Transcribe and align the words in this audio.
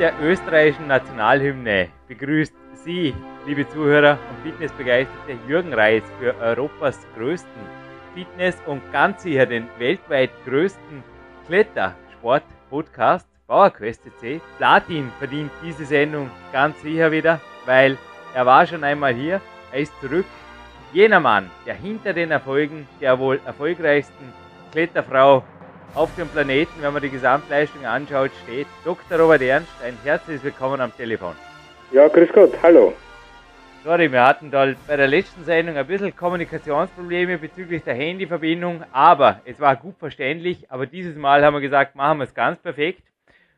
der 0.00 0.14
österreichischen 0.22 0.86
Nationalhymne 0.86 1.88
begrüßt 2.08 2.54
Sie, 2.72 3.14
liebe 3.46 3.68
Zuhörer 3.68 4.18
und 4.30 4.42
Fitnessbegeisterte, 4.42 5.36
Jürgen 5.46 5.74
Reis 5.74 6.02
für 6.18 6.34
Europas 6.38 6.98
größten 7.14 7.62
Fitness- 8.14 8.62
und 8.64 8.80
ganz 8.92 9.22
sicher 9.22 9.44
den 9.44 9.68
weltweit 9.78 10.30
größten 10.46 11.04
Klettersport-Podcast 11.46 13.28
PowerQuest 13.46 14.02
CC. 14.04 14.40
Platin 14.56 15.12
verdient 15.18 15.50
diese 15.62 15.84
Sendung 15.84 16.30
ganz 16.50 16.80
sicher 16.80 17.12
wieder, 17.12 17.38
weil 17.66 17.98
er 18.34 18.46
war 18.46 18.66
schon 18.66 18.82
einmal 18.82 19.12
hier, 19.12 19.42
er 19.70 19.80
ist 19.80 19.92
zurück. 20.00 20.24
Jener 20.94 21.20
Mann, 21.20 21.50
der 21.66 21.74
hinter 21.74 22.14
den 22.14 22.30
Erfolgen 22.30 22.88
der 23.02 23.18
wohl 23.18 23.38
erfolgreichsten 23.44 24.32
Kletterfrau 24.72 25.44
auf 25.94 26.14
dem 26.16 26.28
Planeten, 26.28 26.70
wenn 26.80 26.92
man 26.92 27.02
die 27.02 27.10
Gesamtleistung 27.10 27.84
anschaut, 27.84 28.30
steht 28.44 28.66
Dr. 28.84 29.18
Robert 29.18 29.42
Ernst. 29.42 29.72
Ein 29.84 29.96
herzliches 30.04 30.44
Willkommen 30.44 30.80
am 30.80 30.94
Telefon. 30.96 31.34
Ja, 31.92 32.06
grüß 32.06 32.28
Gott, 32.32 32.52
hallo. 32.62 32.92
Sorry, 33.82 34.12
wir 34.12 34.24
hatten 34.24 34.50
da 34.50 34.72
bei 34.86 34.96
der 34.96 35.08
letzten 35.08 35.42
Sendung 35.44 35.76
ein 35.76 35.86
bisschen 35.86 36.14
Kommunikationsprobleme 36.14 37.38
bezüglich 37.38 37.82
der 37.82 37.94
Handyverbindung, 37.94 38.84
aber 38.92 39.40
es 39.44 39.58
war 39.58 39.74
gut 39.74 39.96
verständlich. 39.98 40.70
Aber 40.70 40.86
dieses 40.86 41.16
Mal 41.16 41.44
haben 41.44 41.54
wir 41.54 41.60
gesagt, 41.60 41.96
machen 41.96 42.18
wir 42.18 42.24
es 42.24 42.34
ganz 42.34 42.58
perfekt. 42.58 43.02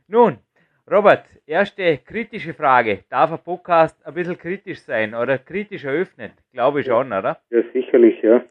Nun, 0.07 0.39
Robert, 0.91 1.25
erste 1.47 1.99
kritische 1.99 2.55
Frage. 2.55 3.01
Darf 3.11 3.33
ein 3.33 3.39
Podcast 3.39 3.97
ein 4.07 4.15
bisschen 4.15 4.39
kritisch 4.39 4.81
sein 4.81 5.15
oder 5.15 5.39
kritisch 5.39 5.85
eröffnen? 5.85 6.31
Glaube 6.53 6.81
ich 6.81 6.87
schon, 6.87 7.13
oder? 7.13 7.39
Ja, 7.51 7.63
sicherlich, 7.73 8.23
ja 8.23 8.43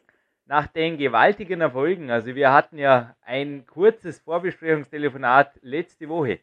nach 0.46 0.66
den 0.66 0.98
gewaltigen 0.98 1.60
Erfolgen, 1.60 2.10
also 2.10 2.34
wir 2.34 2.52
hatten 2.52 2.78
ja 2.78 3.14
ein 3.24 3.64
kurzes 3.66 4.18
Vorbesprechungstelefonat 4.20 5.52
letzte 5.62 6.08
Woche 6.08 6.40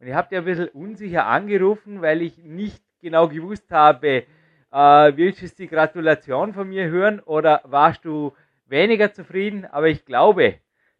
und 0.00 0.06
ich 0.06 0.14
habe 0.14 0.28
dir 0.30 0.38
ein 0.38 0.44
bisschen 0.44 0.68
unsicher 0.68 1.26
angerufen, 1.26 2.00
weil 2.00 2.22
ich 2.22 2.38
nicht 2.38 2.82
genau 3.02 3.28
gewusst 3.28 3.70
habe, 3.70 4.24
äh, 4.72 5.12
willst 5.16 5.42
du 5.42 5.62
die 5.62 5.68
Gratulation 5.68 6.52
von 6.52 6.68
mir 6.68 6.88
hören 6.88 7.20
oder 7.20 7.60
warst 7.64 8.04
du 8.04 8.32
weniger 8.68 9.12
zufrieden? 9.12 9.66
Aber 9.70 9.88
ich 9.88 10.04
glaube, 10.04 10.54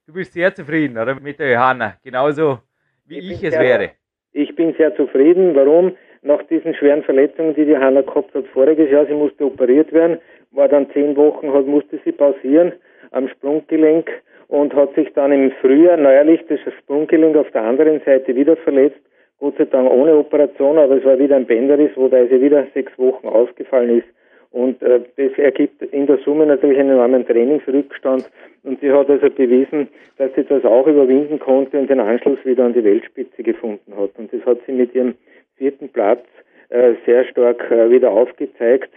du 0.07 0.13
bist 0.13 0.33
sehr 0.33 0.55
zufrieden, 0.55 0.99
oder 0.99 1.19
mit 1.19 1.39
der 1.39 1.53
Johanna, 1.53 1.97
genauso 2.03 2.59
wie 3.07 3.19
ich, 3.19 3.31
ich 3.31 3.45
es 3.45 3.55
sehr, 3.55 3.63
wäre. 3.63 3.91
Ich 4.33 4.55
bin 4.55 4.75
sehr 4.75 4.95
zufrieden. 4.97 5.55
Warum? 5.55 5.97
Nach 6.23 6.43
diesen 6.49 6.75
schweren 6.75 7.03
Verletzungen, 7.03 7.55
die 7.55 7.65
die 7.65 7.71
Johanna 7.71 8.03
gehabt 8.03 8.35
hat 8.35 8.47
voriges 8.49 8.91
Jahr, 8.91 9.07
sie 9.07 9.15
musste 9.15 9.47
operiert 9.47 9.91
werden, 9.93 10.19
war 10.53 10.69
dann 10.69 10.91
zehn 10.91 11.17
Wochen, 11.17 11.53
hat, 11.53 11.67
musste 11.67 11.99
sie 12.05 12.13
pausieren 12.13 12.73
am 13.11 13.29
Sprunggelenk 13.29 14.11
und 14.49 14.75
hat 14.75 14.95
sich 14.95 15.13
dann 15.15 15.33
im 15.33 15.53
Frühjahr 15.61 15.97
neuerlich 15.97 16.41
das 16.49 16.61
Sprunggelenk 16.79 17.37
auf 17.37 17.51
der 17.53 17.63
anderen 17.63 18.01
Seite 18.05 18.35
wieder 18.35 18.57
verletzt. 18.57 19.01
Gott 19.39 19.57
sei 19.57 19.65
Dank 19.65 19.91
ohne 19.91 20.15
Operation, 20.17 20.77
aber 20.79 20.97
es 20.97 21.05
war 21.05 21.19
wieder 21.19 21.37
ein 21.37 21.47
Bänderriss, 21.47 21.93
wobei 21.97 22.27
sie 22.27 22.41
wieder 22.43 22.67
sechs 22.75 22.97
Wochen 22.99 23.27
ausgefallen 23.27 23.99
ist. 23.99 24.09
Und 24.51 24.83
äh, 24.83 25.01
das 25.17 25.39
ergibt 25.39 25.81
in 25.81 26.07
der 26.07 26.19
Summe 26.19 26.45
natürlich 26.45 26.79
einen 26.79 26.91
enormen 26.91 27.27
Trainingsrückstand. 27.27 28.29
Und 28.65 28.81
sie 28.81 28.91
hat 28.91 29.09
also 29.09 29.31
bewiesen, 29.31 29.89
dass 30.19 30.35
sie 30.35 30.45
das 30.45 30.65
auch 30.65 30.87
überwinden 30.87 31.39
konnte 31.39 31.79
und 31.79 31.89
den 31.89 32.01
Anschluss 32.01 32.45
wieder 32.45 32.65
an 32.65 32.75
die 32.75 32.85
Weltspitze 32.85 33.43
gefunden 33.43 33.97
hat. 33.97 34.11
Und 34.19 34.33
das 34.33 34.45
hat 34.45 34.59
sie 34.67 34.73
mit 34.73 34.95
ihrem 34.95 35.15
vierten 35.57 35.89
Platz 35.89 36.25
äh, 36.71 36.95
sehr 37.07 37.25
stark 37.25 37.71
äh, 37.71 37.91
wieder 37.91 38.11
aufgezeigt. 38.11 38.91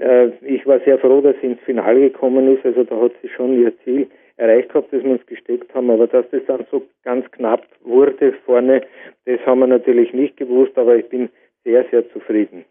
Äh, 0.00 0.28
ich 0.42 0.66
war 0.66 0.80
sehr 0.80 0.98
froh, 0.98 1.20
dass 1.20 1.36
sie 1.40 1.48
ins 1.48 1.60
Finale 1.60 2.10
gekommen 2.10 2.54
ist. 2.54 2.64
Also 2.64 2.84
da 2.84 3.00
hat 3.00 3.12
sie 3.22 3.28
schon 3.28 3.60
ihr 3.60 3.72
Ziel 3.84 4.08
erreicht 4.36 4.68
gehabt, 4.68 4.92
das 4.92 5.02
wir 5.02 5.12
uns 5.12 5.26
gesteckt 5.26 5.74
haben. 5.74 5.90
Aber 5.90 6.06
dass 6.06 6.28
das 6.30 6.42
dann 6.46 6.66
so 6.70 6.82
ganz 7.02 7.30
knapp 7.32 7.66
wurde 7.82 8.32
vorne, 8.44 8.82
das 9.24 9.40
haben 9.46 9.60
wir 9.60 9.66
natürlich 9.66 10.12
nicht 10.12 10.36
gewusst. 10.36 10.76
Aber 10.76 10.96
ich 10.96 11.08
bin 11.08 11.28
sehr, 11.64 11.84
sehr 11.90 12.08
zufrieden. 12.12 12.64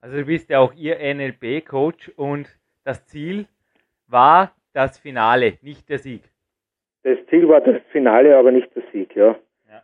Also 0.00 0.18
du 0.18 0.26
bist 0.26 0.48
ja 0.50 0.60
auch 0.60 0.74
ihr 0.74 0.98
NLP-Coach 0.98 2.12
und 2.16 2.48
das 2.84 3.04
Ziel 3.06 3.46
war 4.06 4.54
das 4.72 4.98
Finale, 4.98 5.54
nicht 5.62 5.88
der 5.88 5.98
Sieg. 5.98 6.22
Das 7.02 7.18
Ziel 7.30 7.48
war 7.48 7.60
das 7.60 7.80
Finale, 7.90 8.36
aber 8.36 8.52
nicht 8.52 8.74
der 8.76 8.82
Sieg, 8.92 9.16
ja. 9.16 9.36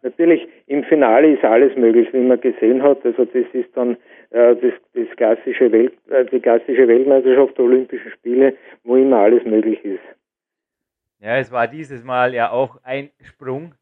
Natürlich, 0.04 0.46
im 0.66 0.84
Finale 0.84 1.32
ist 1.32 1.42
alles 1.44 1.74
möglich, 1.76 2.12
wie 2.12 2.20
man 2.20 2.38
gesehen 2.38 2.82
hat. 2.82 3.02
Also 3.06 3.24
das 3.24 3.46
ist 3.54 3.74
dann 3.74 3.96
äh, 4.30 4.54
das, 4.54 4.74
das 4.92 5.16
klassische 5.16 5.72
Welt, 5.72 5.94
äh, 6.10 6.26
die 6.26 6.40
klassische 6.40 6.86
Weltmeisterschaft 6.86 7.56
der 7.56 7.64
Olympischen 7.64 8.12
Spiele, 8.12 8.54
wo 8.84 8.96
immer 8.96 9.20
alles 9.20 9.42
möglich 9.46 9.82
ist. 9.82 10.02
Ja, 11.20 11.38
es 11.38 11.50
war 11.50 11.66
dieses 11.68 12.04
Mal 12.04 12.34
ja 12.34 12.50
auch 12.50 12.78
ein 12.82 13.08
Sprung. 13.22 13.74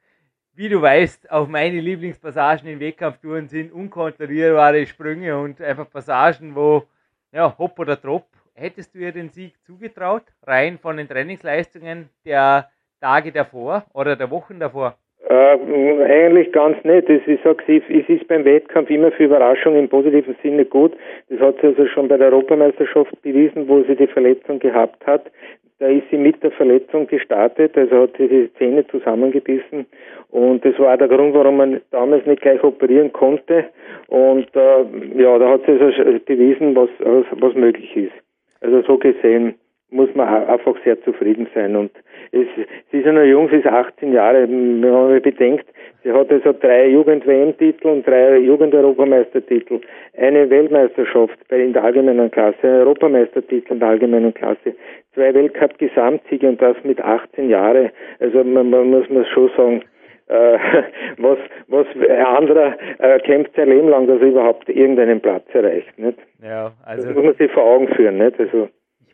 Wie 0.54 0.68
du 0.68 0.80
weißt, 0.80 1.28
auch 1.32 1.48
meine 1.48 1.80
Lieblingspassagen 1.80 2.68
in 2.68 2.78
Wettkampftouren 2.78 3.48
sind 3.48 3.72
unkontrollierbare 3.72 4.86
Sprünge 4.86 5.36
und 5.36 5.60
einfach 5.60 5.90
Passagen, 5.90 6.54
wo, 6.54 6.84
ja, 7.32 7.52
hopp 7.58 7.76
oder 7.80 8.00
trop. 8.00 8.26
Hättest 8.54 8.94
du 8.94 9.00
ihr 9.00 9.10
den 9.10 9.30
Sieg 9.30 9.54
zugetraut, 9.64 10.22
rein 10.44 10.78
von 10.78 10.98
den 10.98 11.08
Trainingsleistungen 11.08 12.10
der 12.24 12.70
Tage 13.00 13.32
davor 13.32 13.86
oder 13.92 14.14
der 14.14 14.30
Wochen 14.30 14.60
davor? 14.60 14.96
Äh, 15.28 16.04
eigentlich 16.04 16.52
ganz 16.52 16.82
nicht. 16.84 17.08
Das, 17.08 17.20
ich 17.26 17.40
sage, 17.42 17.62
es 17.68 18.08
ist 18.08 18.26
beim 18.28 18.44
Wettkampf 18.44 18.90
immer 18.90 19.12
für 19.12 19.24
Überraschung 19.24 19.76
im 19.76 19.88
positiven 19.88 20.34
Sinne 20.42 20.64
gut. 20.64 20.92
Das 21.28 21.38
hat 21.40 21.60
sie 21.60 21.68
also 21.68 21.86
schon 21.86 22.08
bei 22.08 22.16
der 22.16 22.32
Europameisterschaft 22.32 23.22
bewiesen, 23.22 23.68
wo 23.68 23.82
sie 23.84 23.94
die 23.94 24.08
Verletzung 24.08 24.58
gehabt 24.58 25.06
hat. 25.06 25.30
Da 25.78 25.88
ist 25.88 26.04
sie 26.10 26.16
mit 26.16 26.42
der 26.42 26.52
Verletzung 26.52 27.08
gestartet, 27.08 27.76
also 27.76 28.02
hat 28.02 28.16
sie 28.16 28.28
die 28.28 28.54
Zähne 28.54 28.86
zusammengebissen 28.86 29.86
und 30.30 30.64
das 30.64 30.78
war 30.78 30.96
der 30.96 31.08
Grund, 31.08 31.34
warum 31.34 31.56
man 31.56 31.80
damals 31.90 32.24
nicht 32.24 32.40
gleich 32.40 32.62
operieren 32.62 33.12
konnte. 33.12 33.64
Und 34.06 34.46
äh, 34.54 35.20
ja, 35.20 35.38
da 35.38 35.48
hat 35.50 35.62
sie 35.66 35.72
also 35.72 36.20
bewiesen, 36.24 36.76
was, 36.76 36.88
was 37.32 37.54
möglich 37.54 37.96
ist. 37.96 38.12
Also 38.60 38.82
so 38.82 38.96
gesehen 38.96 39.56
muss 39.92 40.12
man 40.14 40.28
einfach 40.28 40.74
sehr 40.84 41.00
zufrieden 41.02 41.46
sein. 41.54 41.76
Und 41.76 41.92
es, 42.32 42.46
sie 42.90 42.98
ist 42.98 43.06
ja 43.06 43.12
noch 43.12 43.22
jung, 43.22 43.48
sie 43.50 43.56
ist 43.56 43.66
18 43.66 44.12
Jahre. 44.12 44.42
Wenn 44.42 44.80
man 44.80 45.20
bedenkt, 45.20 45.66
sie 46.02 46.12
hat 46.12 46.30
also 46.30 46.52
drei 46.52 46.88
Jugend-WM-Titel 46.88 47.86
und 47.88 48.06
drei 48.06 48.38
Jugend-Europameistertitel, 48.38 49.80
eine 50.16 50.48
Weltmeisterschaft 50.50 51.38
in 51.50 51.72
der 51.72 51.84
allgemeinen 51.84 52.30
Klasse, 52.30 52.56
ein 52.62 52.80
Europameistertitel 52.80 53.74
in 53.74 53.80
der 53.80 53.88
allgemeinen 53.88 54.34
Klasse, 54.34 54.74
zwei 55.14 55.34
Weltcup-Gesamtsiege 55.34 56.48
und 56.48 56.60
das 56.60 56.76
mit 56.84 57.00
18 57.00 57.48
Jahren. 57.50 57.90
Also 58.18 58.42
man, 58.44 58.70
man 58.70 58.90
muss 58.90 59.08
man 59.10 59.24
schon 59.26 59.50
sagen, 59.56 59.82
äh, 60.28 60.58
was, 61.18 61.38
was 61.68 61.86
ein 61.96 62.26
anderer 62.26 62.76
äh, 62.98 63.18
kämpft 63.20 63.54
sein 63.56 63.68
Leben 63.68 63.88
lang, 63.88 64.06
dass 64.06 64.20
er 64.20 64.28
überhaupt 64.28 64.68
irgendeinen 64.68 65.20
Platz 65.20 65.44
erreicht. 65.52 65.98
Nicht? 65.98 66.18
Ja, 66.42 66.72
also 66.84 67.06
das 67.06 67.14
muss 67.14 67.24
man 67.24 67.34
sich 67.34 67.50
vor 67.52 67.64
Augen 67.64 67.88
führen. 67.88 68.18
Nicht? 68.18 68.38
Also, 68.40 68.68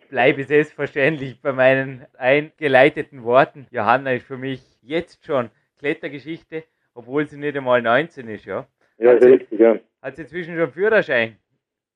bleibe 0.08 0.44
selbstverständlich 0.44 1.40
bei 1.42 1.52
meinen 1.52 2.06
eingeleiteten 2.16 3.24
Worten. 3.24 3.66
Johanna 3.70 4.12
ist 4.12 4.26
für 4.26 4.36
mich 4.36 4.62
jetzt 4.82 5.24
schon 5.24 5.50
Klettergeschichte, 5.78 6.64
obwohl 6.94 7.26
sie 7.26 7.38
nicht 7.38 7.56
einmal 7.56 7.82
19 7.82 8.28
ist, 8.28 8.46
ja. 8.46 8.66
Ja, 8.98 9.12
hat 9.12 9.22
richtig, 9.22 9.48
sie, 9.50 9.56
ja. 9.56 9.76
Hat 10.02 10.16
sie 10.16 10.22
inzwischen 10.22 10.56
schon 10.56 10.70
Führerschein? 10.70 11.36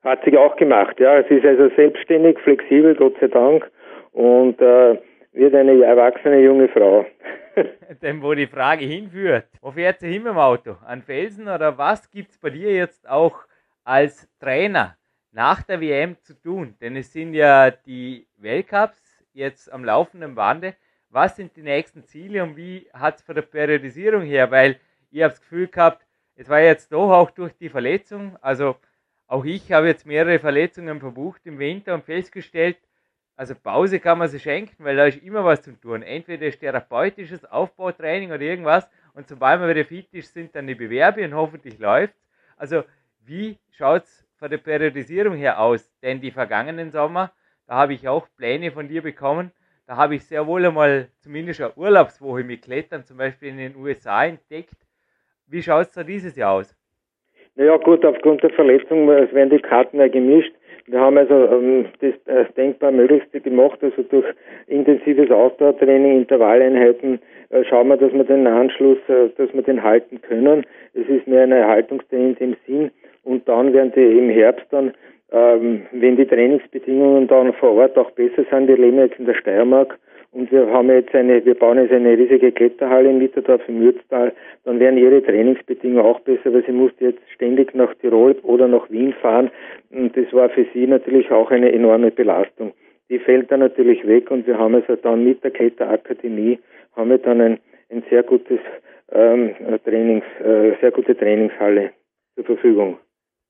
Hat 0.05 0.21
sie 0.25 0.37
auch 0.37 0.57
gemacht, 0.57 0.99
ja. 1.01 1.23
Sie 1.29 1.35
ist 1.35 1.45
also 1.45 1.69
selbstständig, 1.75 2.39
flexibel, 2.41 2.95
Gott 2.95 3.15
sei 3.21 3.29
Dank, 3.29 3.71
und 4.13 4.61
äh, 4.61 4.99
wird 5.33 5.55
eine 5.55 5.83
erwachsene 5.85 6.41
junge 6.41 6.69
Frau. 6.69 7.07
Denn 8.03 8.23
wo 8.23 8.35
die 8.35 8.47
Frage 8.47 8.85
hinführt, 8.85 9.47
wo 9.61 9.71
fährt 9.71 10.01
sie 10.01 10.11
hin 10.11 10.23
mit 10.23 10.33
dem 10.33 10.39
Auto? 10.39 10.77
An 10.87 11.03
Felsen 11.03 11.49
oder 11.49 11.77
was 11.77 12.11
gibt 12.11 12.31
es 12.31 12.39
bei 12.39 12.51
dir 12.51 12.73
jetzt 12.73 13.09
auch 13.09 13.45
als 13.85 14.29
Trainer 14.39 14.97
nach 15.33 15.63
der 15.63 15.81
WM 15.81 16.17
zu 16.23 16.35
tun? 16.35 16.77
Denn 16.81 16.97
es 16.97 17.13
sind 17.13 17.35
ja 17.35 17.71
die 17.71 18.27
Weltcups 18.37 19.03
jetzt 19.33 19.73
am 19.73 19.85
laufenden 19.85 20.35
Bande. 20.35 20.77
Was 21.09 21.37
sind 21.37 21.57
die 21.57 21.63
nächsten 21.63 22.05
Ziele 22.05 22.43
und 22.43 22.57
wie 22.57 22.89
hat 22.93 23.17
es 23.17 23.23
von 23.23 23.35
der 23.35 23.43
Periodisierung 23.43 24.23
her? 24.23 24.51
Weil 24.51 24.79
ich 25.11 25.23
habe 25.23 25.33
das 25.33 25.41
Gefühl 25.41 25.69
gehabt, 25.69 26.07
es 26.37 26.49
war 26.49 26.61
jetzt 26.61 26.93
doch 26.93 27.13
auch 27.13 27.31
durch 27.31 27.53
die 27.55 27.69
Verletzung, 27.69 28.37
also 28.41 28.77
auch 29.27 29.45
ich 29.45 29.73
habe 29.73 29.89
jetzt 29.89 30.07
mehrere 30.07 30.39
Verletzungen 30.39 31.01
verbucht 31.01 31.43
im 31.45 31.59
Winter 31.59 31.95
und 31.95 32.05
festgestellt, 32.05 32.79
also 33.37 33.55
Pause 33.55 33.99
kann 33.99 34.19
man 34.19 34.29
sich 34.29 34.43
schenken, 34.43 34.85
weil 34.85 34.97
da 34.97 35.07
ist 35.07 35.23
immer 35.23 35.45
was 35.45 35.63
zu 35.63 35.73
tun. 35.73 36.03
Entweder 36.03 36.47
ist 36.47 36.61
therapeutisches 36.61 37.45
Aufbautraining 37.45 38.31
oder 38.31 38.43
irgendwas 38.43 38.89
und 39.15 39.29
sobald 39.29 39.61
man 39.61 39.71
wieder 39.71 39.85
fit 39.85 40.13
ist, 40.13 40.33
sind 40.33 40.55
dann 40.55 40.67
die 40.67 40.75
Bewerbe 40.75 41.25
und 41.25 41.35
hoffentlich 41.35 41.79
läuft 41.79 42.15
Also 42.57 42.85
wie 43.21 43.59
schaut 43.71 44.05
es 44.05 44.27
von 44.43 44.51
der 44.51 44.59
Periodisierung 44.59 45.37
her 45.37 45.61
aus? 45.61 45.89
Denn 46.03 46.21
die 46.21 46.33
vergangenen 46.33 46.91
Sommer, 46.91 47.31
da 47.69 47.75
habe 47.75 47.95
ich 47.95 48.09
auch 48.09 48.27
Pläne 48.37 48.73
von 48.73 48.89
dir 48.89 49.01
bekommen. 49.01 49.53
Da 49.87 49.97
habe 49.97 50.17
ich 50.17 50.27
sehr 50.27 50.49
wohl 50.49 50.67
einmal 50.67 51.07
zumindest 51.21 51.61
eine 51.61 51.73
Urlaubswoche 51.77 52.43
mit 52.43 52.63
Klettern, 52.63 53.05
zum 53.05 53.19
Beispiel 53.19 53.51
in 53.51 53.59
den 53.59 53.77
USA, 53.77 54.25
entdeckt. 54.25 54.75
Wie 55.47 55.63
schaut 55.63 55.83
es 55.83 55.93
da 55.93 56.03
dieses 56.03 56.35
Jahr 56.35 56.55
aus? 56.55 56.77
Naja 57.55 57.77
gut, 57.77 58.05
aufgrund 58.05 58.43
der 58.43 58.51
Verletzung 58.51 59.07
werden 59.07 59.51
die 59.51 59.61
Karten 59.61 59.99
ja 59.99 60.09
gemischt. 60.09 60.53
Wir 60.87 60.99
haben 60.99 61.17
also 61.17 61.35
ähm, 61.35 61.87
das 62.01 62.15
äh, 62.27 62.53
denkbar 62.57 62.91
Möglichste 62.91 63.41
gemacht, 63.41 63.79
also 63.83 64.03
durch 64.03 64.27
intensives 64.67 65.31
Ausdauertraining, 65.31 66.19
Intervalleinheiten, 66.19 67.21
äh, 67.51 67.63
schauen 67.65 67.89
wir, 67.89 67.97
dass 67.97 68.13
wir 68.13 68.25
den 68.25 68.49
Anschluss, 68.49 68.99
äh, 69.07 69.29
dass 69.37 69.55
wir 69.55 69.63
den 69.63 69.85
halten 69.85 70.21
können. 70.21 70.67
Es 70.95 71.07
ist 71.07 71.29
mehr 71.29 71.45
eine 71.45 71.59
Erhaltungstraining 71.59 72.31
in 72.31 72.35
dem 72.35 72.57
Sinn. 72.67 72.91
Und 73.23 73.49
dann 73.49 73.73
werden 73.73 73.93
die 73.95 74.19
im 74.19 74.31
Herbst 74.31 74.67
dann, 74.71 74.93
ähm, 75.31 75.83
wenn 75.93 76.17
die 76.17 76.27
Trainingsbedingungen 76.27 77.29
dann 77.29 77.53
vor 77.55 77.73
Ort 77.73 77.97
auch 77.97 78.11
besser 78.13 78.45
sind, 78.51 78.69
wir 78.69 78.77
leben 78.77 78.99
jetzt 78.99 79.19
in 79.19 79.27
der 79.27 79.35
Steiermark, 79.35 79.99
und 80.33 80.51
wir 80.51 80.67
haben 80.71 80.89
jetzt 80.89 81.15
eine, 81.15 81.45
wir 81.45 81.55
bauen 81.55 81.79
jetzt 81.79 81.93
eine 81.93 82.17
riesige 82.17 82.53
Kletterhalle 82.53 83.11
in 83.11 83.19
Mitterdorf 83.19 83.61
im 83.69 83.81
Mürztal, 83.81 84.33
dann 84.65 84.81
werden 84.81 84.97
ihre 84.97 85.23
Trainingsbedingungen 85.23 86.05
auch 86.05 86.21
besser, 86.21 86.55
weil 86.55 86.65
sie 86.65 86.73
musste 86.73 87.05
jetzt 87.05 87.21
ständig 87.35 87.75
nach 87.75 87.95
Tirol 87.97 88.35
oder 88.43 88.67
nach 88.67 88.91
Wien 88.91 89.13
fahren 89.13 89.51
und 89.91 90.17
das 90.17 90.33
war 90.33 90.49
für 90.49 90.67
sie 90.73 90.87
natürlich 90.87 91.31
auch 91.31 91.51
eine 91.51 91.71
enorme 91.71 92.11
Belastung. 92.11 92.73
Die 93.11 93.19
fällt 93.19 93.51
dann 93.51 93.61
natürlich 93.61 94.07
weg 94.07 94.31
und 94.31 94.47
wir 94.47 94.59
haben 94.59 94.75
also 94.75 94.97
dann 94.97 95.23
mit 95.23 95.45
der 95.45 95.51
Kletterakademie 95.51 96.59
haben 96.97 97.11
wir 97.11 97.19
dann 97.19 97.41
ein, 97.43 97.59
ein 97.91 98.03
sehr 98.09 98.23
gutes 98.23 98.61
ähm, 99.13 99.55
Trainings, 99.85 100.25
äh, 100.43 100.73
sehr 100.81 100.93
gute 100.93 101.15
Trainingshalle 101.15 101.91
zur 102.37 102.45
Verfügung. 102.45 102.97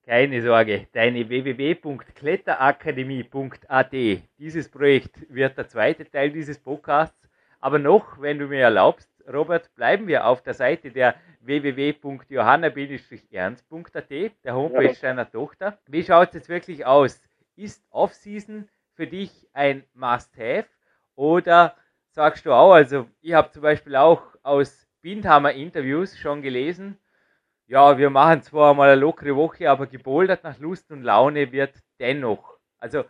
Keine 0.05 0.43
Sorge, 0.43 0.89
deine 0.93 1.29
www.kletterakademie.at. 1.29 3.93
Dieses 4.39 4.69
Projekt 4.69 5.33
wird 5.33 5.57
der 5.57 5.69
zweite 5.69 6.05
Teil 6.05 6.33
dieses 6.33 6.59
Podcasts. 6.59 7.29
Aber 7.61 7.79
noch, 7.79 8.21
wenn 8.21 8.41
du 8.41 8.49
mir 8.49 8.63
erlaubst, 8.63 9.09
Robert, 9.33 9.73
bleiben 9.77 10.09
wir 10.09 10.27
auf 10.27 10.43
der 10.43 10.55
Seite 10.55 10.91
der 10.91 11.15
www.johanna-ernst.at, 11.43 14.11
der 14.11 14.55
Homepage 14.55 14.87
ja. 14.87 14.93
deiner 15.01 15.31
Tochter. 15.31 15.79
Wie 15.87 16.03
schaut 16.03 16.31
es 16.31 16.35
jetzt 16.35 16.49
wirklich 16.49 16.85
aus? 16.85 17.21
Ist 17.55 17.85
Off-Season 17.91 18.69
für 18.95 19.07
dich 19.07 19.47
ein 19.53 19.85
Must-Have 19.95 20.67
oder 21.15 21.77
sagst 22.11 22.45
du 22.45 22.53
auch, 22.53 22.73
also 22.73 23.07
ich 23.21 23.35
habe 23.35 23.53
zum 23.53 23.63
Beispiel 23.63 23.95
auch 23.95 24.25
aus 24.43 24.89
Bindhammer 25.01 25.53
Interviews 25.53 26.19
schon 26.19 26.43
gelesen, 26.43 26.99
ja, 27.73 27.97
wir 27.97 28.11
machen 28.11 28.43
zwar 28.43 28.75
mal 28.75 28.91
eine 28.91 29.01
lockere 29.01 29.35
Woche, 29.35 29.71
aber 29.71 29.87
gebouldert 29.87 30.45
nach 30.45 30.61
Lust 30.61 30.93
und 30.93 31.03
Laune 31.03 31.53
wird 31.53 31.73
dennoch. 31.99 32.59
Also 32.79 33.05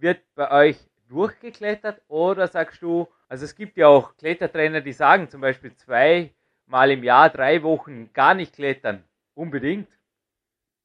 wird 0.00 0.20
bei 0.34 0.50
euch 0.68 0.78
durchgeklettert 1.10 2.00
oder 2.08 2.46
sagst 2.46 2.80
du, 2.80 3.08
also 3.28 3.44
es 3.44 3.54
gibt 3.54 3.76
ja 3.76 3.88
auch 3.88 4.16
Klettertrainer, 4.16 4.80
die 4.80 4.92
sagen 4.92 5.28
zum 5.28 5.42
Beispiel 5.42 5.72
zweimal 5.74 6.90
im 6.90 7.04
Jahr, 7.04 7.28
drei 7.28 7.62
Wochen 7.62 8.08
gar 8.14 8.32
nicht 8.32 8.54
klettern. 8.54 9.04
Unbedingt. 9.34 9.88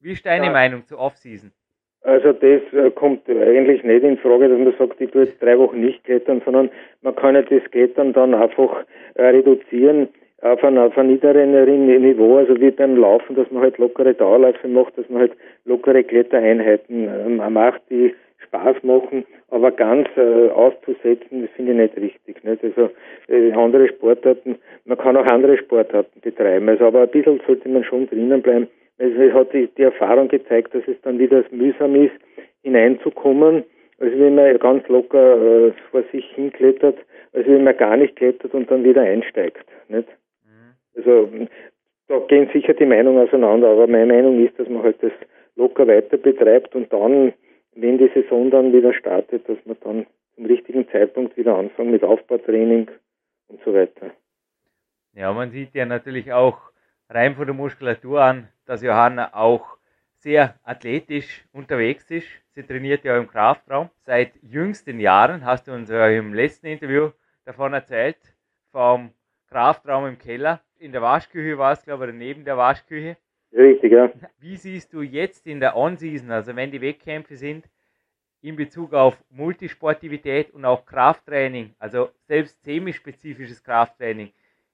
Wie 0.02 0.12
ist 0.12 0.26
deine 0.26 0.48
ja. 0.48 0.52
Meinung 0.52 0.86
zur 0.86 1.00
Offseason? 1.00 1.54
Also 2.02 2.34
das 2.34 2.62
äh, 2.74 2.92
kommt 2.92 3.30
eigentlich 3.30 3.82
nicht 3.84 4.04
in 4.04 4.18
Frage, 4.18 4.50
dass 4.50 4.60
man 4.60 4.76
sagt, 4.78 5.00
ich 5.00 5.10
tue 5.10 5.24
jetzt 5.24 5.42
drei 5.42 5.58
Wochen 5.58 5.80
nicht 5.80 6.04
klettern, 6.04 6.42
sondern 6.44 6.70
man 7.02 7.16
kann 7.16 7.36
ja 7.36 7.44
das 7.44 7.64
Klettern 7.72 8.12
dann 8.12 8.34
einfach 8.34 8.84
äh, 9.14 9.24
reduzieren 9.24 10.10
auf 10.42 10.64
ein, 10.64 10.78
auf 10.78 10.98
ein 10.98 11.08
niederen 11.08 11.52
Niveau, 12.02 12.38
also 12.38 12.60
wie 12.60 12.72
beim 12.72 12.98
Laufen, 12.98 13.36
dass 13.36 13.50
man 13.52 13.64
halt 13.64 13.78
lockere 13.78 14.14
Dauerläufe 14.14 14.68
macht, 14.68 14.98
dass 14.98 15.08
man 15.10 15.22
halt 15.22 15.34
lockere 15.66 16.04
Klettereinheiten 16.04 17.08
äh, 17.08 17.50
macht, 17.50 17.82
die 17.90 18.14
Spaß 18.46 18.84
machen, 18.84 19.26
aber 19.50 19.72
ganz 19.72 20.08
äh, 20.18 20.50
auszusetzen, 20.50 21.44
das 21.44 21.52
finde 21.56 21.72
ich 21.72 21.78
nicht 21.78 21.98
richtig. 21.98 22.44
Nicht? 22.44 22.64
Also 22.64 22.90
äh, 23.28 23.52
andere 23.54 23.88
Sportarten, 23.88 24.58
man 24.86 24.98
kann 24.98 25.16
auch 25.16 25.26
andere 25.28 25.58
Sportarten 25.58 26.20
betreiben, 26.22 26.68
also 26.70 26.86
aber 26.86 27.04
ein 27.04 27.10
bisschen 27.10 27.40
sollte 27.46 27.70
man 27.70 27.84
schon 27.84 28.08
drinnen 28.08 28.42
bleiben. 28.42 28.68
Also 29.00 29.16
es 29.22 29.34
hat 29.34 29.54
die, 29.54 29.68
die 29.78 29.84
Erfahrung 29.84 30.28
gezeigt, 30.28 30.74
dass 30.74 30.84
es 30.88 31.00
dann 31.04 31.20
wieder 31.20 31.44
mühsam 31.52 31.96
ist, 31.96 32.14
hineinzukommen, 32.64 33.64
also 34.00 34.20
wenn 34.20 34.36
man 34.36 34.58
ganz 34.58 34.88
locker 34.88 35.68
äh, 35.68 35.72
vor 35.92 36.04
sich 36.12 36.26
hinklettert, 36.34 36.98
also 37.34 37.50
wenn 37.50 37.64
man 37.64 37.78
gar 37.78 37.96
nicht 37.96 38.16
klettert 38.16 38.54
und 38.54 38.70
dann 38.72 38.84
wieder 38.84 39.02
einsteigt. 39.02 39.66
Nicht? 39.88 40.08
Also 40.96 41.30
da 42.08 42.20
gehen 42.28 42.50
sicher 42.54 42.74
die 42.74 42.86
Meinungen 42.86 43.28
auseinander, 43.28 43.70
aber 43.70 43.88
meine 43.88 44.14
Meinung 44.14 44.46
ist, 44.46 44.58
dass 44.60 44.68
man 44.68 44.84
halt 44.84 45.02
das 45.02 45.14
locker 45.56 45.88
weiter 45.88 46.18
betreibt 46.18 46.76
und 46.76 46.92
dann, 46.92 47.34
wenn 47.76 47.98
die 47.98 48.12
Saison 48.14 48.50
dann 48.52 48.74
wieder 48.74 48.94
startet, 48.94 49.48
dass 49.48 49.58
man 49.66 49.78
dann 49.82 50.06
zum 50.36 50.46
richtigen 50.46 50.88
Zeitpunkt 50.90 51.38
wieder 51.38 51.56
anfangen 51.56 51.92
mit 51.92 52.04
Aufbautraining 52.04 52.90
und 53.48 53.60
so 53.64 53.74
weiter. 53.74 54.12
Ja, 55.14 55.32
man 55.34 55.52
sieht 55.52 55.76
ja 55.76 55.86
natürlich 55.86 56.32
auch 56.34 56.58
rein 57.10 57.36
von 57.36 57.46
der 57.46 57.56
Muskulatur 57.56 58.22
an, 58.22 58.48
dass 58.66 58.82
Johanna 58.82 59.34
auch 59.34 59.78
sehr 60.16 60.56
athletisch 60.64 61.46
unterwegs 61.52 62.10
ist. 62.12 62.28
Sie 62.54 62.64
trainiert 62.64 63.04
ja 63.04 63.18
im 63.18 63.28
Kraftraum. 63.28 63.90
Seit 64.06 64.32
jüngsten 64.42 65.00
Jahren 65.00 65.46
hast 65.46 65.68
du 65.68 65.74
uns 65.74 65.90
ja 65.90 66.08
im 66.08 66.34
letzten 66.34 66.68
Interview 66.68 67.10
davon 67.46 67.74
erzählt, 67.74 68.18
vom 68.72 69.12
Kraftraum 69.50 70.08
im 70.08 70.18
Keller 70.18 70.62
in 70.82 70.92
der 70.92 71.02
Waschküche 71.02 71.58
war 71.58 71.74
es, 71.74 71.84
glaube 71.84 72.06
ich, 72.06 72.10
oder 72.10 72.18
neben 72.18 72.44
der 72.44 72.58
Waschküche. 72.58 73.16
Richtig, 73.54 73.92
ja. 73.92 74.12
Wie 74.40 74.58
siehst 74.58 74.94
du 74.94 75.02
jetzt 75.02 75.46
in 75.46 75.60
der 75.60 75.76
On-Season, 75.78 76.32
also 76.32 76.56
wenn 76.56 76.72
die 76.72 76.82
Wettkämpfe 76.82 77.36
sind, 77.36 77.66
in 78.42 78.56
Bezug 78.56 78.94
auf 78.94 79.24
Multisportivität 79.30 80.52
und 80.52 80.66
auch 80.66 80.86
Krafttraining, 80.86 81.76
also 81.78 82.10
selbst 82.28 82.64
semispezifisches 82.64 83.64
Krafttraining, 83.64 84.32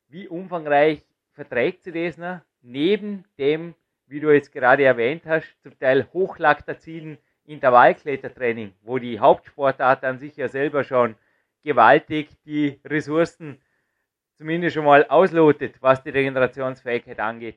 wie 0.07 0.27
umfangreich 0.27 1.05
verträgt 1.33 1.83
sie 1.83 1.91
das 1.91 2.17
noch? 2.17 2.39
Neben 2.61 3.25
dem, 3.37 3.75
wie 4.07 4.21
du 4.21 4.31
jetzt 4.31 4.53
gerade 4.53 4.83
erwähnt 4.83 5.23
hast, 5.25 5.61
zum 5.61 5.77
Teil 5.77 6.07
hochlaktaziden 6.13 7.17
Intervallklettertraining, 7.45 8.73
wo 8.83 8.99
die 8.99 9.19
Hauptsportart 9.19 10.03
an 10.03 10.17
sich 10.17 10.37
ja 10.37 10.47
selber 10.47 10.83
schon 10.83 11.15
gewaltig 11.63 12.29
die 12.45 12.79
Ressourcen 12.85 13.59
zumindest 14.37 14.75
schon 14.75 14.85
mal 14.85 15.05
auslotet, 15.09 15.73
was 15.81 16.03
die 16.03 16.11
Regenerationsfähigkeit 16.11 17.19
angeht? 17.19 17.55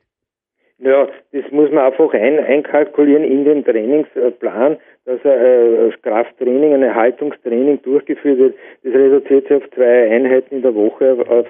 Ja, 0.79 1.07
das 1.31 1.43
muss 1.51 1.69
man 1.69 1.85
einfach 1.85 2.11
ein, 2.13 2.39
einkalkulieren 2.39 3.23
in 3.23 3.45
den 3.45 3.63
Trainingsplan, 3.63 4.77
dass 5.05 5.23
ein 5.23 5.31
äh, 5.31 5.91
Krafttraining, 6.01 6.73
ein 6.73 6.81
Erhaltungstraining 6.81 7.83
durchgeführt 7.83 8.39
wird. 8.39 8.55
Das 8.83 8.93
reduziert 8.95 9.47
sich 9.47 9.57
auf 9.57 9.69
zwei 9.75 10.09
Einheiten 10.09 10.55
in 10.55 10.61
der 10.63 10.73
Woche 10.73 11.15
auf 11.29 11.45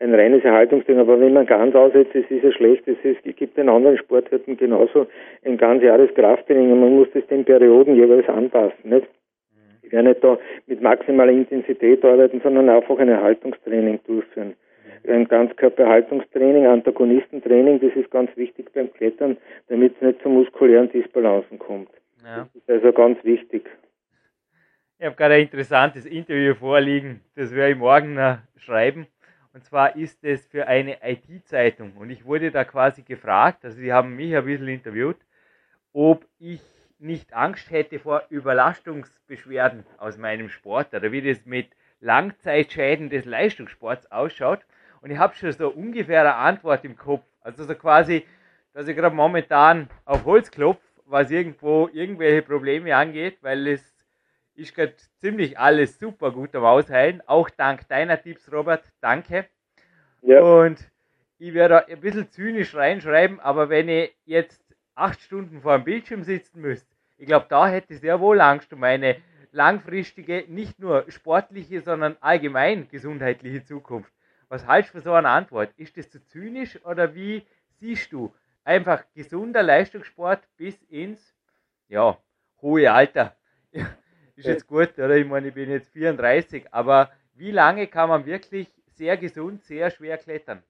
ein 0.00 0.14
reines 0.14 0.44
Erhaltungstraining. 0.44 1.00
Aber 1.00 1.18
wenn 1.18 1.32
man 1.32 1.46
ganz 1.46 1.74
aussetzt, 1.74 2.14
das 2.14 2.24
ist 2.28 2.44
ja 2.44 2.52
schlecht. 2.52 2.86
Es, 2.86 3.36
gibt 3.36 3.56
in 3.56 3.70
anderen 3.70 3.96
Sportarten 3.96 4.58
genauso 4.58 5.06
ein 5.46 5.56
ganz 5.56 5.82
Jahres 5.82 6.12
Krafttraining. 6.14 6.78
Man 6.78 6.94
muss 6.94 7.08
das 7.14 7.26
den 7.28 7.46
Perioden 7.46 7.96
jeweils 7.96 8.28
anpassen. 8.28 8.90
Nicht? 8.90 9.08
Ich 9.82 9.92
werde 9.92 10.10
nicht 10.10 10.22
da 10.22 10.38
mit 10.66 10.82
maximaler 10.82 11.32
Intensität 11.32 12.04
arbeiten, 12.04 12.42
sondern 12.42 12.68
einfach 12.68 12.98
ein 12.98 13.08
Erhaltungstraining 13.08 14.00
durchführen 14.06 14.56
ein 15.08 15.28
Ganzkörperhaltungstraining, 15.28 16.66
Antagonistentraining, 16.66 17.80
das 17.80 17.94
ist 17.94 18.10
ganz 18.10 18.34
wichtig 18.36 18.72
beim 18.72 18.92
Klettern, 18.92 19.36
damit 19.68 19.94
es 19.96 20.02
nicht 20.02 20.22
zu 20.22 20.28
muskulären 20.28 20.90
Disbalancen 20.90 21.58
kommt. 21.58 21.90
Ja. 22.24 22.48
Das 22.52 22.54
ist 22.54 22.70
also 22.70 22.92
ganz 22.92 23.22
wichtig. 23.24 23.68
Ich 24.98 25.06
habe 25.06 25.16
gerade 25.16 25.34
ein 25.34 25.42
interessantes 25.42 26.06
Interview 26.06 26.54
vorliegen, 26.54 27.20
das 27.34 27.54
werde 27.54 27.72
ich 27.72 27.78
morgen 27.78 28.14
noch 28.14 28.38
schreiben. 28.56 29.06
Und 29.52 29.62
zwar 29.62 29.94
ist 29.94 30.24
es 30.24 30.46
für 30.46 30.66
eine 30.66 30.96
IT-Zeitung. 31.02 31.92
Und 31.96 32.10
ich 32.10 32.24
wurde 32.24 32.50
da 32.50 32.64
quasi 32.64 33.02
gefragt, 33.02 33.64
also 33.64 33.76
sie 33.76 33.92
haben 33.92 34.16
mich 34.16 34.34
ein 34.34 34.44
bisschen 34.44 34.68
interviewt, 34.68 35.18
ob 35.92 36.24
ich 36.40 36.60
nicht 36.98 37.34
Angst 37.34 37.70
hätte 37.70 37.98
vor 37.98 38.24
Überlastungsbeschwerden 38.30 39.84
aus 39.98 40.18
meinem 40.18 40.48
Sport 40.48 40.92
oder 40.92 41.12
wie 41.12 41.22
das 41.22 41.44
mit 41.44 41.68
Langzeitschäden 42.00 43.10
des 43.10 43.24
Leistungssports 43.24 44.10
ausschaut. 44.10 44.60
Und 45.04 45.10
ich 45.10 45.18
habe 45.18 45.34
schon 45.34 45.52
so 45.52 45.68
ungefähr 45.68 46.20
eine 46.20 46.34
Antwort 46.36 46.82
im 46.86 46.96
Kopf. 46.96 47.26
Also 47.42 47.64
so 47.64 47.74
quasi, 47.74 48.24
dass 48.72 48.88
ich 48.88 48.96
gerade 48.96 49.14
momentan 49.14 49.90
auf 50.06 50.24
Holz 50.24 50.50
klopfe, 50.50 50.80
was 51.04 51.30
irgendwo 51.30 51.90
irgendwelche 51.92 52.40
Probleme 52.40 52.96
angeht, 52.96 53.36
weil 53.42 53.66
es 53.66 53.82
ist 54.54 54.74
gerade 54.74 54.94
ziemlich 55.20 55.58
alles 55.58 55.98
super 55.98 56.30
gut 56.30 56.56
am 56.56 56.64
Ausheilen. 56.64 57.22
Auch 57.26 57.50
dank 57.50 57.86
deiner 57.88 58.22
Tipps, 58.22 58.50
Robert. 58.50 58.82
Danke. 59.02 59.44
Ja. 60.22 60.40
Und 60.40 60.90
ich 61.38 61.52
werde 61.52 61.86
ein 61.86 62.00
bisschen 62.00 62.30
zynisch 62.30 62.74
reinschreiben, 62.74 63.40
aber 63.40 63.68
wenn 63.68 63.90
ich 63.90 64.16
jetzt 64.24 64.64
acht 64.94 65.20
Stunden 65.20 65.60
vor 65.60 65.76
dem 65.76 65.84
Bildschirm 65.84 66.22
sitzen 66.22 66.62
müsste, 66.62 66.88
ich 67.18 67.26
glaube, 67.26 67.44
da 67.50 67.68
hätte 67.68 67.92
ich 67.92 68.00
sehr 68.00 68.20
wohl 68.20 68.40
Angst 68.40 68.72
um 68.72 68.80
meine 68.80 69.16
langfristige, 69.52 70.46
nicht 70.48 70.78
nur 70.78 71.04
sportliche, 71.08 71.82
sondern 71.82 72.16
allgemein 72.22 72.88
gesundheitliche 72.88 73.62
Zukunft. 73.64 74.10
Was 74.54 74.68
hältst 74.68 74.94
du 74.94 74.98
für 74.98 75.02
so 75.02 75.12
eine 75.12 75.30
Antwort? 75.30 75.70
Ist 75.78 75.96
das 75.96 76.08
zu 76.08 76.24
zynisch 76.26 76.78
oder 76.86 77.12
wie 77.16 77.42
siehst 77.80 78.12
du 78.12 78.32
einfach 78.64 79.02
gesunder 79.12 79.64
Leistungssport 79.64 80.42
bis 80.56 80.80
ins 80.84 81.34
ja, 81.88 82.16
hohe 82.62 82.92
Alter? 82.92 83.34
ist 84.36 84.46
jetzt 84.46 84.68
gut, 84.68 84.96
oder? 84.96 85.16
Ich 85.16 85.26
meine, 85.26 85.48
ich 85.48 85.54
bin 85.54 85.68
jetzt 85.72 85.92
34, 85.92 86.66
aber 86.70 87.10
wie 87.34 87.50
lange 87.50 87.88
kann 87.88 88.08
man 88.08 88.26
wirklich 88.26 88.68
sehr 88.94 89.16
gesund, 89.16 89.64
sehr 89.64 89.90
schwer 89.90 90.18
klettern? 90.18 90.62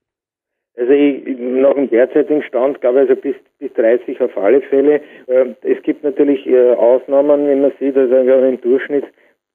Also 0.75 0.91
ich, 0.91 1.37
nach 1.37 1.75
dem 1.75 1.87
derzeitigen 1.87 2.41
Stand 2.41 2.81
glaube 2.81 3.03
ich 3.03 3.09
also 3.11 3.21
bis, 3.21 3.35
bis 3.59 3.71
30 3.73 4.19
auf 4.19 4.35
alle 4.35 4.61
Fälle. 4.61 4.99
Ähm, 5.27 5.55
es 5.61 5.79
gibt 5.83 6.03
natürlich 6.03 6.43
äh, 6.47 6.71
Ausnahmen, 6.71 7.47
wenn 7.47 7.61
man 7.61 7.71
sieht, 7.79 7.95
also 7.95 8.11
wir 8.11 8.35
haben 8.35 8.49
im 8.49 8.61
Durchschnitt 8.61 9.05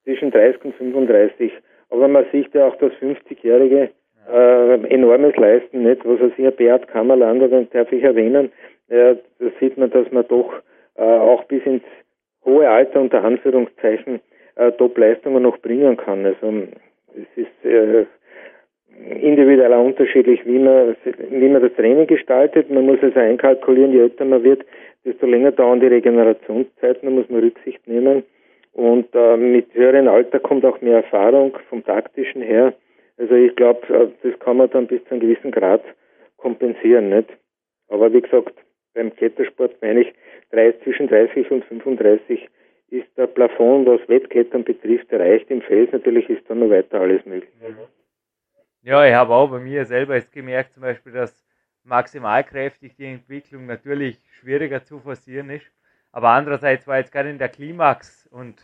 zwischen 0.04 0.30
30 0.30 0.66
und 0.66 0.76
35. 0.76 1.52
Aber 1.88 2.06
man 2.06 2.25
sieht 2.30 2.54
ja 2.54 2.68
auch, 2.68 2.76
dass 2.76 2.92
50-Jährige 2.92 3.90
äh, 4.32 4.74
enormes 4.88 5.36
leisten, 5.36 5.82
nicht? 5.82 6.04
Was 6.04 6.20
er 6.20 6.30
sich 6.30 6.56
Beat 6.56 6.88
Kammerlander, 6.88 7.48
den 7.48 7.68
darf 7.70 7.90
ich 7.92 8.02
erwähnen, 8.02 8.50
äh, 8.88 9.16
da 9.38 9.46
sieht 9.58 9.78
man, 9.78 9.90
dass 9.90 10.10
man 10.12 10.26
doch 10.28 10.52
äh, 10.96 11.02
auch 11.02 11.44
bis 11.44 11.64
ins 11.64 11.84
hohe 12.44 12.68
Alter 12.68 13.00
unter 13.00 13.24
Anführungszeichen 13.24 14.20
äh, 14.56 14.72
Top-Leistungen 14.72 15.42
noch 15.42 15.58
bringen 15.58 15.96
kann. 15.96 16.26
Also 16.26 16.66
es 17.14 17.44
ist 17.44 17.64
äh, 17.64 18.06
individuell 19.20 19.72
auch 19.72 19.84
unterschiedlich, 19.84 20.44
wie 20.44 20.58
man, 20.58 20.96
wie 21.30 21.48
man 21.48 21.62
das 21.62 21.72
Training 21.74 22.06
gestaltet. 22.06 22.70
Man 22.70 22.86
muss 22.86 22.98
also 23.02 23.18
einkalkulieren, 23.18 23.92
je 23.92 24.00
älter 24.00 24.24
man 24.24 24.42
wird, 24.42 24.64
desto 25.04 25.26
länger 25.26 25.52
dauern 25.52 25.80
die 25.80 25.86
Regenerationszeiten, 25.86 27.08
da 27.08 27.10
muss 27.10 27.28
man 27.30 27.40
Rücksicht 27.40 27.86
nehmen. 27.86 28.22
Und 28.72 29.08
äh, 29.14 29.36
mit 29.36 29.74
höherem 29.74 30.08
Alter 30.08 30.38
kommt 30.38 30.64
auch 30.64 30.80
mehr 30.80 30.98
Erfahrung 30.98 31.56
vom 31.68 31.84
taktischen 31.84 32.42
her. 32.42 32.72
Also 33.20 33.34
ich 33.34 33.54
glaube, 33.54 33.86
äh, 33.94 34.08
das 34.22 34.40
kann 34.40 34.56
man 34.56 34.70
dann 34.70 34.86
bis 34.86 35.04
zu 35.04 35.10
einem 35.10 35.20
gewissen 35.20 35.50
Grad 35.50 35.82
kompensieren, 36.38 37.10
nicht? 37.10 37.28
Aber 37.88 38.10
wie 38.12 38.22
gesagt, 38.22 38.54
beim 38.94 39.14
Klettersport 39.14 39.76
meine 39.82 40.00
ich, 40.00 40.14
30, 40.52 40.82
zwischen 40.82 41.06
30 41.06 41.50
und 41.50 41.64
35 41.66 42.48
ist 42.88 43.06
der 43.16 43.26
Plafond, 43.26 43.86
was 43.86 44.00
Wettklettern 44.08 44.64
betrifft, 44.64 45.12
erreicht. 45.12 45.50
Im 45.50 45.60
Fels 45.60 45.92
natürlich 45.92 46.28
ist 46.30 46.48
dann 46.48 46.60
noch 46.60 46.70
weiter 46.70 47.00
alles 47.00 47.24
möglich. 47.26 47.52
Ja, 48.82 49.06
ich 49.06 49.14
habe 49.14 49.34
auch 49.34 49.50
bei 49.50 49.60
mir 49.60 49.84
selber 49.84 50.16
jetzt 50.16 50.32
gemerkt, 50.32 50.72
zum 50.72 50.82
Beispiel, 50.82 51.12
dass 51.12 51.44
maximalkräftig 51.84 52.96
die 52.96 53.04
Entwicklung 53.04 53.66
natürlich 53.66 54.18
schwieriger 54.40 54.82
zu 54.82 54.98
forcieren 54.98 55.50
ist. 55.50 55.70
Aber 56.10 56.30
andererseits 56.30 56.88
war 56.88 56.98
jetzt 56.98 57.12
gerade 57.12 57.28
in 57.28 57.38
der 57.38 57.50
Klimax 57.50 58.26
und 58.32 58.56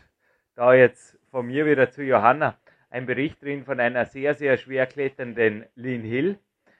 da 0.55 0.73
jetzt 0.73 1.19
von 1.29 1.45
mir 1.45 1.65
wieder 1.67 1.91
zu 1.91 2.03
Johanna 2.03 2.57
ein 2.89 3.05
Bericht 3.05 3.41
drin 3.41 3.63
von 3.65 3.79
einer 3.79 4.05
sehr, 4.05 4.33
sehr 4.33 4.57
schwer 4.57 4.85
kletternden 4.85 5.65
Lynn 5.75 6.01
Hill. 6.01 6.37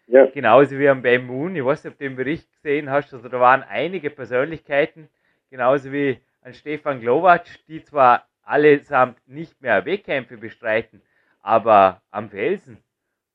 Ja. 0.08 0.26
Genauso 0.28 0.80
wie 0.80 0.88
am 0.88 1.02
Ben 1.02 1.26
Moon. 1.26 1.56
Ich 1.56 1.66
weiß 1.66 1.84
nicht, 1.84 1.94
ob 1.94 2.00
du 2.00 2.06
den 2.06 2.16
Bericht 2.16 2.50
gesehen 2.54 2.90
hast. 2.90 3.14
Also 3.14 3.28
da 3.28 3.40
waren 3.40 3.64
einige 3.64 4.10
Persönlichkeiten, 4.10 5.10
genauso 5.50 5.92
wie 5.92 6.20
ein 6.42 6.54
Stefan 6.54 7.02
Glovac, 7.02 7.46
die 7.68 7.84
zwar 7.84 8.26
allesamt 8.44 9.18
nicht 9.28 9.62
mehr 9.62 9.86
Wettkämpfe 9.86 10.38
bestreiten, 10.38 11.02
aber 11.42 12.02
am 12.10 12.30
Felsen 12.30 12.78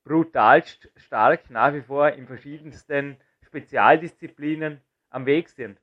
brutal 0.05 0.63
stark 0.97 1.51
nach 1.51 1.75
wie 1.75 1.83
vor 1.83 2.11
in 2.11 2.27
verschiedensten 2.27 3.17
Spezialdisziplinen 3.43 4.81
am 5.11 5.27
Weg 5.27 5.49
sind. 5.49 5.79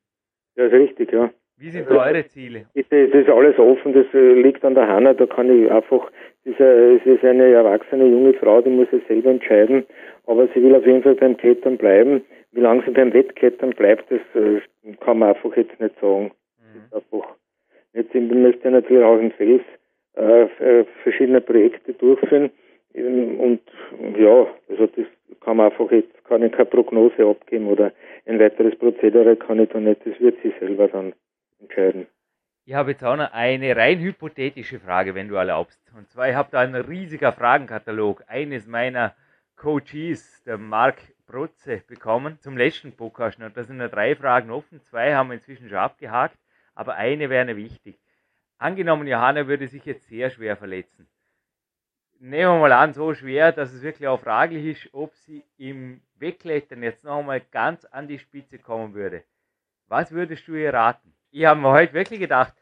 Ja, 0.55 0.65
ist 0.65 0.73
richtig, 0.73 1.11
ja. 1.11 1.31
Wie 1.59 1.71
sind 1.71 1.89
da 1.89 2.05
eure 2.05 2.25
Ziele? 2.25 2.67
Das 2.73 2.85
ist 2.89 3.29
alles 3.29 3.59
offen, 3.59 3.91
das 3.91 4.05
äh, 4.13 4.33
liegt 4.33 4.63
an 4.63 4.75
der 4.75 4.87
Hanna, 4.87 5.13
da 5.13 5.25
kann 5.25 5.49
ich 5.49 5.69
einfach, 5.69 6.09
es 6.45 6.55
ist 7.05 7.23
eine 7.25 7.51
erwachsene 7.51 8.05
junge 8.05 8.33
Frau, 8.33 8.61
die 8.61 8.69
muss 8.69 8.87
es 8.93 9.05
selber 9.07 9.31
entscheiden, 9.31 9.85
aber 10.25 10.47
sie 10.53 10.63
will 10.63 10.73
auf 10.73 10.85
jeden 10.85 11.03
Fall 11.03 11.15
beim 11.15 11.35
Klettern 11.35 11.77
bleiben. 11.77 12.21
Wie 12.53 12.61
lange 12.61 12.81
sie 12.85 12.91
beim 12.91 13.13
Wettklettern 13.13 13.71
bleibt, 13.71 14.09
das 14.09 14.21
äh, 14.41 14.61
kann 15.01 15.19
man 15.19 15.29
einfach 15.35 15.55
jetzt 15.57 15.77
nicht 15.81 15.99
sagen. 15.99 16.31
Mhm. 16.59 16.95
Einfach, 16.95 17.35
jetzt 17.93 18.15
möchte 18.15 18.71
natürlich 18.71 19.03
auch 19.03 19.19
im 19.19 19.31
Fels 19.31 19.61
äh, 20.15 20.85
verschiedene 21.03 21.41
Projekte 21.41 21.93
durchführen. 21.93 22.51
Und 22.93 23.59
ja, 24.17 24.47
also 24.69 24.87
das 24.87 25.05
kann 25.41 25.57
man 25.57 25.71
einfach 25.71 25.91
jetzt, 25.91 26.23
kann 26.23 26.41
ich 26.41 26.53
keine 26.53 26.65
Prognose 26.65 27.25
abgeben 27.25 27.67
oder 27.67 27.91
ein 28.25 28.39
weiteres 28.39 28.75
Prozedere 28.77 29.35
kann 29.35 29.59
ich 29.59 29.69
da 29.69 29.79
nicht, 29.79 30.01
das 30.05 30.19
wird 30.19 30.37
sie 30.41 30.53
selber 30.59 30.87
dann 30.87 31.13
entscheiden. 31.59 32.07
Ich 32.65 32.73
habe 32.73 32.91
jetzt 32.91 33.03
auch 33.03 33.15
noch 33.15 33.31
eine 33.31 33.75
rein 33.75 33.99
hypothetische 33.99 34.79
Frage, 34.79 35.15
wenn 35.15 35.27
du 35.27 35.35
erlaubst. 35.35 35.79
Und 35.95 36.09
zwar, 36.09 36.29
ich 36.29 36.35
habe 36.35 36.49
da 36.51 36.59
einen 36.59 36.75
riesiger 36.75 37.33
Fragenkatalog 37.33 38.23
eines 38.27 38.67
meiner 38.67 39.15
Coaches, 39.55 40.43
der 40.43 40.57
Marc 40.57 40.97
Protze, 41.25 41.83
bekommen 41.87 42.39
zum 42.41 42.57
letzten 42.57 42.91
Podcast. 42.91 43.39
Und 43.39 43.57
da 43.57 43.63
sind 43.63 43.77
noch 43.77 43.89
drei 43.89 44.15
Fragen 44.15 44.51
offen. 44.51 44.81
Zwei 44.83 45.15
haben 45.15 45.29
wir 45.29 45.35
inzwischen 45.35 45.69
schon 45.69 45.77
abgehakt, 45.77 46.37
aber 46.75 46.95
eine 46.95 47.29
wäre 47.29 47.55
wichtig. 47.55 47.99
Angenommen, 48.57 49.07
Johanna 49.07 49.47
würde 49.47 49.67
sich 49.67 49.85
jetzt 49.85 50.07
sehr 50.07 50.29
schwer 50.29 50.57
verletzen 50.57 51.07
nehmen 52.19 52.55
wir 52.55 52.59
mal 52.59 52.71
an, 52.73 52.93
so 52.93 53.13
schwer, 53.13 53.51
dass 53.51 53.73
es 53.73 53.81
wirklich 53.81 54.07
auch 54.07 54.19
fraglich 54.19 54.65
ist, 54.65 54.93
ob 54.93 55.15
sie 55.15 55.43
im 55.57 56.01
Wegklettern 56.15 56.83
jetzt 56.83 57.03
noch 57.03 57.19
einmal 57.19 57.41
ganz 57.51 57.85
an 57.85 58.07
die 58.07 58.19
Spitze 58.19 58.59
kommen 58.59 58.93
würde. 58.93 59.23
Was 59.87 60.11
würdest 60.11 60.47
du 60.47 60.55
ihr 60.55 60.73
raten? 60.73 61.13
Ich 61.31 61.45
habe 61.45 61.59
mir 61.59 61.71
heute 61.71 61.93
wirklich 61.93 62.19
gedacht, 62.19 62.53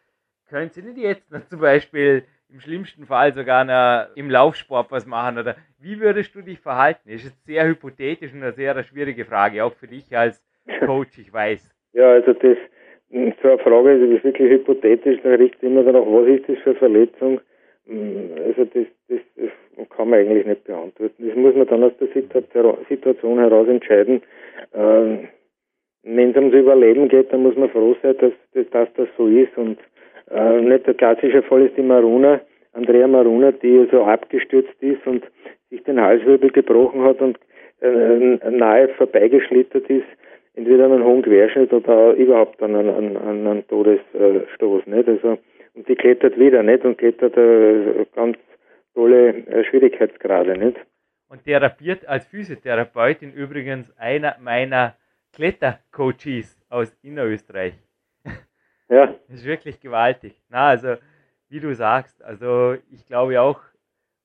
können 0.50 0.70
sie 0.70 0.82
nicht 0.82 0.98
jetzt 0.98 1.50
zum 1.50 1.60
Beispiel 1.60 2.24
im 2.50 2.60
schlimmsten 2.60 3.06
Fall 3.06 3.34
sogar 3.34 3.64
noch 3.66 4.16
im 4.16 4.30
Laufsport 4.30 4.92
was 4.92 5.06
machen 5.06 5.38
oder 5.38 5.56
wie 5.80 6.00
würdest 6.00 6.34
du 6.36 6.42
dich 6.42 6.60
verhalten? 6.60 7.02
Das 7.06 7.16
ist 7.16 7.26
jetzt 7.26 7.46
sehr 7.46 7.68
hypothetisch 7.68 8.34
und 8.34 8.42
eine 8.42 8.54
sehr 8.54 8.82
schwierige 8.84 9.26
Frage, 9.26 9.64
auch 9.64 9.74
für 9.74 9.88
dich 9.88 10.16
als 10.16 10.44
Coach, 10.86 11.18
ich 11.18 11.32
weiß. 11.32 11.74
Ja, 11.94 12.12
also 12.12 12.34
das, 12.34 12.58
so 13.10 13.18
eine 13.18 13.58
Frage 13.60 13.94
ist 13.94 14.24
wirklich 14.24 14.50
hypothetisch, 14.50 15.20
da 15.24 15.30
richtet 15.30 15.64
immer 15.64 15.84
danach, 15.84 16.02
was 16.02 16.28
ist 16.28 16.48
das 16.48 16.58
für 16.60 16.70
eine 16.70 16.80
Verletzung? 16.80 17.42
Also 17.90 18.66
das, 18.66 18.86
das, 19.08 19.20
das 19.38 19.90
kann 19.90 20.10
man 20.10 20.20
eigentlich 20.20 20.46
nicht 20.46 20.66
beantworten. 20.66 21.28
Das 21.28 21.36
muss 21.36 21.56
man 21.56 21.68
dann 21.68 21.84
aus 21.84 21.94
der 22.00 22.10
Situation 22.90 23.40
heraus 23.40 23.68
entscheiden. 23.68 24.22
Ähm, 24.74 25.30
Wenn 26.10 26.32
es 26.32 26.36
ums 26.38 26.54
Überleben 26.54 27.10
geht, 27.10 27.34
dann 27.34 27.44
muss 27.44 27.56
man 27.56 27.70
froh 27.70 27.96
sein, 28.02 28.16
dass, 28.20 28.32
dass, 28.54 28.70
dass 28.70 28.94
das 28.94 29.08
so 29.18 29.28
ist. 29.28 29.58
Und 29.58 29.78
äh, 30.32 30.62
nicht 30.62 30.88
der 30.88 30.94
klassische 30.94 31.42
Fall 31.44 31.66
ist 31.66 31.78
die 31.78 31.82
Maruna, 31.82 32.40
Andrea 32.74 33.08
Maruna, 33.08 33.52
die 33.52 33.88
so 33.92 34.04
abgestürzt 34.04 34.82
ist 34.82 35.06
und 35.06 35.24
sich 35.70 35.84
den 35.84 36.00
Halswirbel 36.00 36.52
gebrochen 36.52 37.04
hat 37.04 37.20
und 37.20 37.38
äh, 37.82 38.38
nahe 38.50 38.88
vorbeigeschlittert 38.90 39.90
ist, 39.90 40.06
entweder 40.56 40.86
an 40.86 40.94
einem 40.94 41.04
hohen 41.04 41.22
Querschnitt 41.24 41.74
oder 41.74 42.14
überhaupt 42.14 42.62
an 42.64 42.76
einen, 42.76 43.18
an 43.18 43.48
einen 43.48 43.68
Todesstoß. 43.68 44.88
Nicht? 44.88 45.08
Also 45.08 45.38
und 45.78 45.88
die 45.88 45.96
klettert 45.96 46.40
wieder, 46.40 46.64
nicht? 46.64 46.84
Und 46.84 46.98
klettert 46.98 47.38
äh, 47.38 48.06
ganz 48.16 48.38
tolle 48.96 49.30
äh, 49.30 49.64
Schwierigkeitsgrade, 49.64 50.58
nicht? 50.58 50.78
Und 51.30 51.44
therapiert 51.44 52.08
als 52.08 52.26
Physiotherapeutin 52.28 53.32
übrigens 53.32 53.94
einer 54.00 54.38
meiner 54.42 54.96
Klettercoaches 55.34 56.58
aus 56.70 56.96
Innerösterreich. 57.04 57.74
Ja. 58.90 59.08
Das 59.08 59.40
ist 59.40 59.46
wirklich 59.46 59.82
gewaltig. 59.82 60.42
Na, 60.50 60.70
also, 60.70 60.96
wie 61.50 61.60
du 61.60 61.76
sagst, 61.76 62.24
also 62.24 62.76
ich 62.90 63.06
glaube 63.06 63.42
auch, 63.42 63.60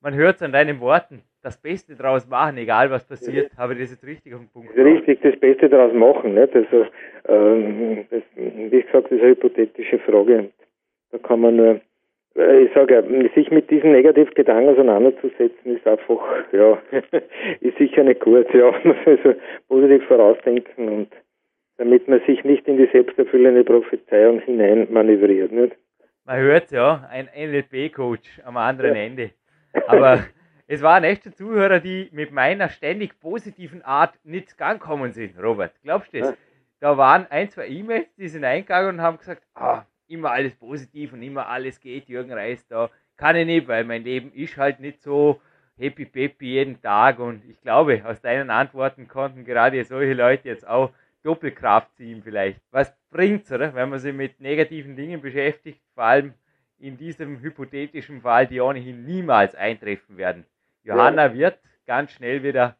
man 0.00 0.14
hört 0.14 0.36
es 0.36 0.42
an 0.42 0.52
deinen 0.52 0.78
Worten, 0.78 1.22
das 1.42 1.60
Beste 1.60 1.96
daraus 1.96 2.28
machen, 2.28 2.56
egal 2.58 2.88
was 2.90 3.04
passiert. 3.04 3.50
Ja. 3.52 3.58
Habe 3.58 3.74
ich 3.74 3.80
das 3.80 3.90
jetzt 3.90 4.06
richtig 4.06 4.34
auf 4.34 4.40
den 4.40 4.48
Punkt 4.50 4.76
Richtig, 4.76 5.20
das 5.22 5.36
Beste 5.40 5.68
daraus 5.68 5.92
machen. 5.92 6.34
Nicht? 6.34 6.54
Also, 6.54 6.86
ähm, 7.26 8.06
das, 8.10 8.22
wie 8.36 8.70
gesagt, 8.70 9.06
das 9.06 9.12
ist 9.12 9.20
eine 9.20 9.30
hypothetische 9.30 9.98
Frage. 9.98 10.50
Da 11.10 11.18
kann 11.18 11.40
man 11.40 11.56
nur, 11.56 11.66
äh, 11.74 11.80
ich 12.34 12.72
sage 12.74 12.94
ja, 12.94 13.30
sich 13.34 13.50
mit 13.50 13.70
diesen 13.70 13.92
Negativgedanken 13.92 14.70
auseinanderzusetzen, 14.70 15.76
ist 15.76 15.86
einfach, 15.86 16.20
ja, 16.52 16.78
ist 17.60 17.78
sicher 17.78 18.04
nicht 18.04 18.20
gut, 18.20 18.52
ja. 18.54 18.72
Also 19.06 19.34
positiv 19.68 20.04
vorausdenken 20.06 20.88
und 20.88 21.08
damit 21.78 22.08
man 22.08 22.20
sich 22.26 22.44
nicht 22.44 22.66
in 22.68 22.76
die 22.76 22.88
selbsterfüllende 22.92 23.64
Prophezeiung 23.64 24.40
hinein 24.40 24.86
manövriert, 24.90 25.52
nicht? 25.52 25.76
Man 26.24 26.38
hört 26.38 26.70
ja, 26.70 27.08
ein 27.10 27.28
NLP-Coach 27.36 28.42
am 28.44 28.56
anderen 28.56 28.94
ja. 28.94 29.02
Ende. 29.02 29.30
Aber 29.88 30.20
es 30.68 30.82
waren 30.82 31.02
echte 31.02 31.32
Zuhörer, 31.32 31.80
die 31.80 32.08
mit 32.12 32.30
meiner 32.30 32.68
ständig 32.68 33.18
positiven 33.18 33.82
Art 33.82 34.14
nicht 34.22 34.56
gekommen 34.56 35.12
sind, 35.12 35.34
Robert. 35.42 35.72
Glaubst 35.82 36.14
du 36.14 36.20
das? 36.20 36.30
Ja 36.30 36.36
da 36.82 36.96
waren 36.96 37.28
ein, 37.30 37.48
zwei 37.48 37.68
E-Mails, 37.68 38.12
die 38.16 38.26
sind 38.26 38.44
eingegangen 38.44 38.96
und 38.96 39.02
haben 39.02 39.16
gesagt, 39.16 39.44
ah, 39.54 39.84
immer 40.12 40.30
alles 40.30 40.54
positiv 40.54 41.12
und 41.12 41.22
immer 41.22 41.48
alles 41.48 41.80
geht, 41.80 42.08
Jürgen 42.08 42.32
Reis, 42.32 42.66
da 42.68 42.90
kann 43.16 43.36
ich 43.36 43.46
nicht, 43.46 43.68
weil 43.68 43.84
mein 43.84 44.04
Leben 44.04 44.32
ist 44.32 44.56
halt 44.56 44.80
nicht 44.80 45.02
so 45.02 45.40
happy 45.76 46.04
peppy 46.04 46.46
jeden 46.46 46.80
Tag 46.80 47.18
und 47.18 47.42
ich 47.48 47.60
glaube, 47.60 48.02
aus 48.04 48.20
deinen 48.20 48.50
Antworten 48.50 49.08
konnten 49.08 49.44
gerade 49.44 49.82
solche 49.84 50.14
Leute 50.14 50.48
jetzt 50.48 50.66
auch 50.66 50.92
Doppelkraft 51.22 51.94
ziehen 51.96 52.22
vielleicht. 52.22 52.60
Was 52.70 52.92
bringt's, 53.10 53.50
oder? 53.52 53.74
Wenn 53.74 53.88
man 53.88 53.98
sich 53.98 54.12
mit 54.12 54.40
negativen 54.40 54.96
Dingen 54.96 55.20
beschäftigt, 55.20 55.80
vor 55.94 56.04
allem 56.04 56.34
in 56.78 56.96
diesem 56.96 57.40
hypothetischen 57.40 58.20
Fall, 58.22 58.46
die 58.46 58.60
ohnehin 58.60 59.04
niemals 59.04 59.54
eintreffen 59.54 60.16
werden. 60.16 60.44
Johanna 60.82 61.26
ja. 61.26 61.34
wird 61.34 61.58
ganz 61.86 62.10
schnell 62.10 62.42
wieder 62.42 62.76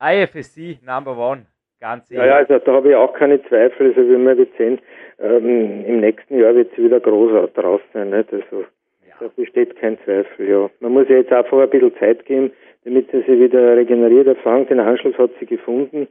IFSC 0.00 0.80
Number 0.82 1.16
One. 1.16 1.46
Ganz 1.80 2.08
sicher. 2.08 2.26
Ja, 2.26 2.36
also 2.36 2.58
da 2.58 2.72
habe 2.72 2.90
ich 2.90 2.94
auch 2.94 3.12
keine 3.12 3.42
Zweifel. 3.44 3.88
Also 3.88 4.08
wie 4.08 4.16
wir 4.16 4.34
jetzt 4.34 4.56
sehen, 4.56 4.80
ähm, 5.18 5.84
im 5.84 6.00
nächsten 6.00 6.38
Jahr 6.38 6.54
wird 6.54 6.74
sie 6.74 6.84
wieder 6.84 7.00
groß 7.00 7.52
draus 7.54 7.80
sein. 7.92 8.10
Nicht? 8.10 8.32
Also 8.32 8.64
ja. 9.06 9.14
da 9.20 9.28
besteht 9.28 9.76
kein 9.76 9.98
Zweifel. 10.04 10.48
Ja. 10.48 10.70
Man 10.80 10.92
muss 10.92 11.08
ja 11.08 11.16
jetzt 11.16 11.32
einfach 11.32 11.58
ein 11.58 11.70
bisschen 11.70 11.94
Zeit 11.98 12.24
geben, 12.24 12.52
damit 12.84 13.10
sie 13.10 13.18
sich 13.18 13.40
wieder 13.40 13.76
regeneriert 13.76 14.26
erfangen. 14.26 14.66
Den 14.68 14.80
Anschluss 14.80 15.18
hat 15.18 15.30
sie 15.38 15.46
gefunden. 15.46 16.08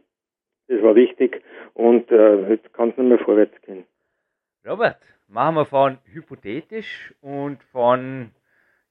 Das 0.67 0.81
war 0.81 0.95
wichtig 0.95 1.41
und 1.73 2.11
äh, 2.11 2.49
jetzt 2.49 2.73
kann 2.73 2.89
es 2.89 2.97
nicht 2.97 3.07
mehr 3.07 3.19
vorwärts 3.19 3.59
gehen. 3.61 3.85
Robert, 4.67 4.97
machen 5.27 5.55
wir 5.55 5.65
von 5.65 5.97
hypothetisch 6.11 7.13
und 7.21 7.61
von, 7.71 8.31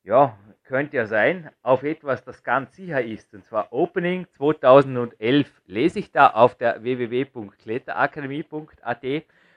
ja, 0.04 0.38
könnte 0.64 0.98
ja 0.98 1.06
sein, 1.06 1.50
auf 1.62 1.82
etwas, 1.82 2.22
das 2.24 2.42
ganz 2.42 2.76
sicher 2.76 3.02
ist. 3.02 3.32
Und 3.34 3.44
zwar 3.44 3.72
Opening 3.72 4.26
2011 4.36 5.50
lese 5.66 5.98
ich 5.98 6.12
da 6.12 6.28
auf 6.28 6.54
der 6.54 6.82
www.kletterakademie.at. 6.82 9.04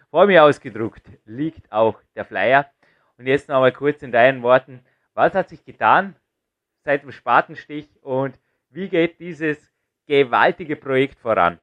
Vor 0.10 0.26
mir 0.26 0.44
ausgedruckt 0.44 1.08
liegt 1.26 1.72
auch 1.72 2.02
der 2.16 2.26
Flyer. 2.26 2.70
Und 3.18 3.28
jetzt 3.28 3.50
noch 3.50 3.60
mal 3.60 3.72
kurz 3.72 4.02
in 4.04 4.12
deinen 4.12 4.42
Worten. 4.42 4.82
Was 5.14 5.34
hat 5.34 5.50
sich 5.50 5.64
getan 5.66 6.16
seit 6.84 7.04
dem 7.04 7.12
Spatenstich 7.12 7.90
und 8.02 8.40
wie 8.70 8.90
geht 8.90 9.20
dieses 9.20 9.72
gewaltige 10.08 10.76
Projekt 10.76 11.20
voran? 11.20 11.60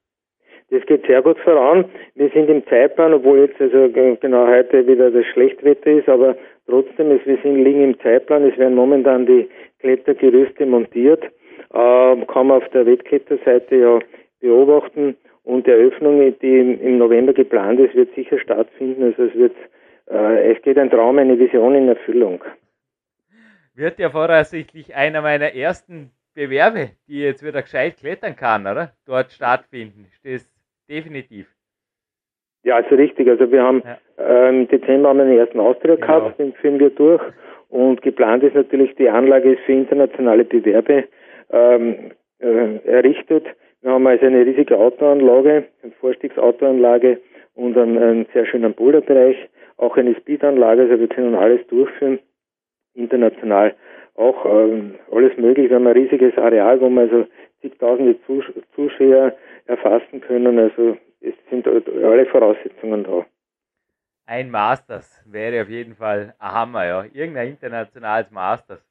Das 0.71 0.85
geht 0.87 1.07
sehr 1.07 1.23
gut 1.23 1.39
voran. 1.41 1.85
Wir 2.15 2.31
sind 2.31 2.49
im 2.49 2.67
Zeitplan, 2.67 3.15
obwohl 3.15 3.41
jetzt 3.41 3.61
also 3.61 3.89
genau 3.93 4.47
heute 4.47 4.87
wieder 4.87 5.11
das 5.11 5.27
Schlechtwetter 5.27 5.91
ist, 5.91 6.09
aber 6.09 6.37
trotzdem, 6.67 7.11
ist, 7.11 7.27
wir 7.27 7.39
sind, 7.43 7.63
liegen 7.63 7.85
im 7.85 8.01
Zeitplan. 8.01 8.49
Es 8.49 8.59
werden 8.59 8.75
momentan 8.75 9.27
die 9.27 9.49
Klettergerüste 9.81 10.67
montiert. 10.67 11.23
Äh, 11.73 12.17
kann 12.27 12.47
man 12.47 12.63
auf 12.63 12.69
der 12.71 12.87
Wettkletterseite 12.87 13.77
ja 13.77 13.99
beobachten. 14.41 15.17
Und 15.43 15.67
die 15.67 15.71
Eröffnung, 15.73 16.35
die 16.41 16.59
im 16.59 16.99
November 16.99 17.35
geplant 17.35 17.79
ist, 17.79 17.95
wird 17.95 18.15
sicher 18.15 18.39
stattfinden. 18.39 19.03
Also 19.05 19.25
es 19.25 19.35
wird, 19.35 19.55
äh, 20.11 20.53
es 20.53 20.63
geht 20.63 20.79
ein 20.79 20.91
Traum, 20.91 21.19
eine 21.19 21.39
Vision 21.39 21.75
in 21.75 21.89
Erfüllung. 21.89 22.43
Wird 23.75 23.99
ja 23.99 24.09
voraussichtlich 24.09 24.95
einer 24.95 25.21
meiner 25.21 25.55
ersten 25.55 26.13
Bewerbe, 26.35 26.91
die 27.07 27.21
jetzt 27.21 27.45
wieder 27.45 27.61
gescheit 27.63 27.97
klettern 27.99 28.37
kann, 28.37 28.63
oder? 28.63 28.93
Dort 29.05 29.33
stattfinden. 29.33 30.07
Das 30.23 30.54
definitiv. 30.89 31.47
Ja, 32.65 32.77
also 32.77 32.95
richtig. 32.95 33.29
Also 33.29 33.51
wir 33.51 33.63
haben 33.63 33.83
ja. 33.85 33.99
ähm, 34.19 34.61
im 34.61 34.69
Dezember 34.69 35.11
haben 35.11 35.19
wir 35.19 35.27
den 35.27 35.39
ersten 35.39 35.61
Austria 35.61 35.97
Cup, 35.97 36.37
genau. 36.37 36.51
den 36.51 36.53
führen 36.55 36.81
wir 36.81 36.91
durch. 36.91 37.23
Und 37.69 38.03
geplant 38.03 38.43
ist 38.43 38.55
natürlich, 38.55 38.95
die 38.97 39.09
Anlage 39.09 39.53
ist 39.53 39.63
für 39.65 39.73
internationale 39.73 40.45
Bewerbe 40.45 41.05
ähm, 41.51 42.13
äh, 42.39 42.77
errichtet. 42.87 43.47
Wir 43.83 43.91
haben 43.91 44.07
also 44.07 44.25
eine 44.25 44.47
riesige 44.47 44.79
Autoanlage, 44.79 45.65
eine 45.83 45.93
Vorstiegsautoanlage 46.01 47.21
und 47.55 47.77
einen, 47.77 47.99
einen 47.99 48.27
sehr 48.33 48.47
schönen 48.47 48.73
Boulderbereich, 48.73 49.37
auch 49.77 49.97
eine 49.97 50.15
Speedanlage, 50.15 50.83
also 50.83 50.99
wir 51.01 51.09
können 51.09 51.35
alles 51.35 51.67
durchführen, 51.67 52.19
international 52.95 53.75
auch 54.15 54.47
ähm, 54.47 54.95
alles 55.11 55.37
möglich. 55.37 55.69
Wir 55.69 55.77
haben 55.77 55.87
ein 55.87 55.95
riesiges 55.95 56.37
Areal, 56.39 56.81
wo 56.81 56.89
wir 56.89 57.03
also 57.03 57.27
zigtausende 57.65 58.17
Zus 58.27 58.45
Zuschauer 58.75 59.33
erfassen 59.67 60.21
können. 60.21 60.59
Also 60.59 60.99
es 61.21 61.35
sind 61.51 61.67
alle 61.67 62.27
Voraussetzungen 62.27 63.05
da. 63.05 63.25
Ein 64.27 64.51
Masters 64.51 65.23
wäre 65.27 65.63
auf 65.63 65.69
jeden 65.69 65.95
Fall 65.95 66.35
ein 66.39 66.53
Hammer, 66.53 66.87
ja. 66.87 67.05
Irgendein 67.13 67.49
internationales 67.49 68.31
Masters. 68.31 68.85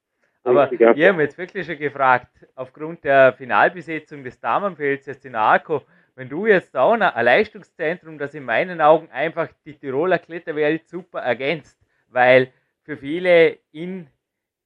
Aber 0.43 0.63
Richtig, 0.63 0.81
ja. 0.81 0.95
wir 0.95 1.09
haben 1.09 1.19
jetzt 1.19 1.37
wirklich 1.37 1.65
schon 1.65 1.77
gefragt, 1.77 2.27
aufgrund 2.55 3.03
der 3.03 3.33
Finalbesetzung 3.33 4.23
des 4.23 4.39
Damenfelds 4.39 5.05
jetzt 5.05 5.25
in 5.25 5.35
Arco, 5.35 5.81
wenn 6.15 6.29
du 6.29 6.45
jetzt 6.45 6.75
auch 6.75 6.93
ein 6.93 7.25
Leistungszentrum, 7.25 8.17
das 8.17 8.35
in 8.35 8.43
meinen 8.43 8.81
Augen 8.81 9.09
einfach 9.11 9.49
die 9.65 9.73
Tiroler 9.73 10.19
Kletterwelt 10.19 10.87
super 10.87 11.19
ergänzt, 11.19 11.79
weil 12.09 12.51
für 12.83 12.97
viele 12.97 13.57
in 13.71 14.07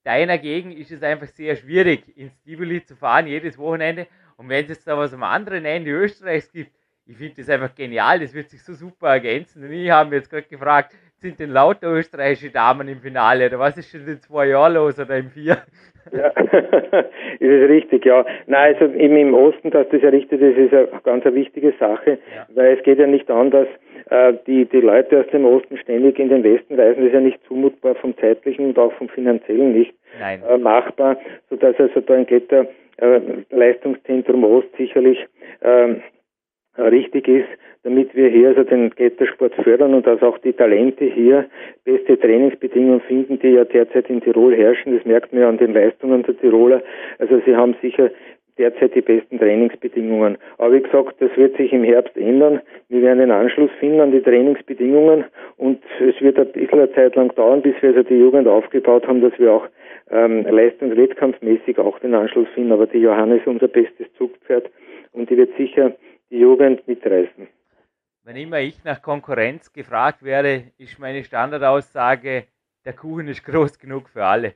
deiner 0.07 0.37
Gegend 0.37 0.77
ist 0.77 0.91
es 0.91 1.03
einfach 1.03 1.27
sehr 1.27 1.57
schwierig, 1.57 2.17
ins 2.17 2.41
Tivoli 2.43 2.81
zu 2.83 2.95
fahren, 2.95 3.27
jedes 3.27 3.57
Wochenende. 3.57 4.07
Und 4.37 4.47
wenn 4.47 4.63
es 4.63 4.69
jetzt 4.69 4.87
da 4.87 4.97
was 4.97 5.13
am 5.13 5.23
anderen 5.23 5.65
Ende 5.65 5.91
Österreichs 5.91 6.49
gibt, 6.49 6.71
ich 7.05 7.17
finde 7.17 7.35
das 7.35 7.49
einfach 7.49 7.75
genial, 7.75 8.19
das 8.21 8.33
wird 8.33 8.49
sich 8.49 8.63
so 8.63 8.73
super 8.73 9.09
ergänzen. 9.09 9.63
Und 9.63 9.73
ich 9.73 9.89
habe 9.89 10.09
mich 10.09 10.19
jetzt 10.19 10.29
gerade 10.29 10.47
gefragt, 10.47 10.95
sind 11.19 11.39
denn 11.39 11.49
lauter 11.49 11.91
österreichische 11.91 12.51
Damen 12.51 12.87
im 12.87 12.99
Finale 12.99 13.47
oder 13.47 13.59
was 13.59 13.77
ist 13.77 13.89
schon 13.89 14.07
in 14.07 14.19
zwei 14.19 14.47
Jahren 14.47 14.75
los 14.75 14.99
oder 14.99 15.17
im 15.17 15.29
vier? 15.29 15.57
Ja, 16.11 16.27
ist 17.39 17.41
es 17.41 17.69
richtig, 17.69 18.05
ja. 18.05 18.25
Nein, 18.45 18.75
also 18.75 18.85
im 18.93 19.33
Osten, 19.33 19.71
dass 19.71 19.89
das 19.89 20.03
errichtet 20.03 20.41
ist, 20.41 20.57
ist 20.57 20.73
eine 20.73 20.87
ganz 21.03 21.25
eine 21.25 21.35
wichtige 21.35 21.73
Sache, 21.79 22.19
ja. 22.35 22.45
weil 22.55 22.77
es 22.77 22.83
geht 22.83 22.99
ja 22.99 23.07
nicht 23.07 23.29
an, 23.29 23.51
dass 23.51 23.67
äh, 24.09 24.33
die, 24.45 24.63
die 24.65 24.79
Leute 24.79 25.19
aus 25.19 25.27
dem 25.31 25.45
Osten 25.45 25.77
ständig 25.77 26.17
in 26.19 26.29
den 26.29 26.43
Westen 26.43 26.79
reisen. 26.79 26.99
Das 26.99 27.07
ist 27.07 27.13
ja 27.13 27.19
nicht 27.19 27.39
zumutbar 27.47 27.95
vom 27.95 28.15
zeitlichen 28.17 28.67
und 28.67 28.79
auch 28.79 28.93
vom 28.93 29.09
finanziellen 29.09 29.73
nicht 29.73 29.93
äh, 30.21 30.57
machbar, 30.57 31.17
sodass 31.49 31.75
also 31.77 31.99
da 31.99 32.13
ein 32.13 32.27
Kletterleistungszentrum 32.27 34.43
äh, 34.43 34.47
Ost 34.47 34.69
sicherlich 34.77 35.25
ähm, 35.61 36.01
richtig 36.77 37.27
ist, 37.27 37.47
damit 37.83 38.15
wir 38.15 38.29
hier 38.29 38.49
also 38.49 38.63
den 38.63 38.93
Klettersport 38.93 39.53
fördern 39.55 39.93
und 39.93 40.05
dass 40.05 40.21
auch 40.21 40.37
die 40.39 40.53
Talente 40.53 41.05
hier 41.05 41.45
beste 41.85 42.19
Trainingsbedingungen 42.19 43.01
finden, 43.01 43.39
die 43.39 43.49
ja 43.49 43.63
derzeit 43.63 44.09
in 44.09 44.21
Tirol 44.21 44.55
herrschen. 44.55 44.95
Das 44.95 45.05
merkt 45.05 45.31
man 45.31 45.41
ja 45.41 45.49
an 45.49 45.57
den 45.57 45.73
Leistungen 45.73 46.23
der 46.23 46.37
Tiroler. 46.37 46.81
Also 47.19 47.41
sie 47.45 47.55
haben 47.55 47.75
sicher 47.81 48.11
derzeit 48.57 48.95
die 48.95 49.01
besten 49.01 49.39
Trainingsbedingungen. 49.39 50.37
Aber 50.57 50.73
wie 50.73 50.81
gesagt, 50.81 51.15
das 51.19 51.29
wird 51.37 51.55
sich 51.57 51.71
im 51.71 51.83
Herbst 51.83 52.17
ändern. 52.17 52.61
Wir 52.89 53.01
werden 53.03 53.19
den 53.19 53.31
Anschluss 53.31 53.71
finden 53.79 54.01
an 54.01 54.11
die 54.11 54.21
Trainingsbedingungen 54.21 55.25
und 55.57 55.79
es 55.99 56.19
wird 56.21 56.37
ein 56.39 56.51
bisschen 56.51 56.79
eine 56.79 56.91
Zeit 56.93 57.15
lang 57.15 57.33
dauern, 57.35 57.61
bis 57.61 57.75
wir 57.81 57.89
also 57.89 58.03
die 58.03 58.17
Jugend 58.17 58.47
aufgebaut 58.47 59.07
haben, 59.07 59.21
dass 59.21 59.37
wir 59.39 59.53
auch 59.53 59.67
ähm, 60.09 60.45
leistungswettkampfmäßig 60.49 61.77
auch 61.79 61.99
den 61.99 62.15
Anschluss 62.15 62.47
finden. 62.53 62.71
Aber 62.71 62.87
die 62.87 62.99
Johannes 62.99 63.41
ist 63.41 63.47
unser 63.47 63.67
bestes 63.67 64.07
Zugpferd 64.17 64.69
und 65.13 65.29
die 65.29 65.37
wird 65.37 65.55
sicher 65.57 65.93
die 66.29 66.39
Jugend 66.39 66.87
mitreißen. 66.87 67.47
Wenn 68.23 68.35
immer 68.35 68.59
ich 68.59 68.83
nach 68.83 69.01
Konkurrenz 69.01 69.71
gefragt 69.71 70.23
werde, 70.23 70.71
ist 70.77 70.99
meine 70.99 71.23
Standardaussage, 71.23 72.47
der 72.83 72.93
Kuchen 72.93 73.27
ist 73.27 73.43
groß 73.43 73.79
genug 73.79 74.09
für 74.09 74.25
alle. 74.25 74.55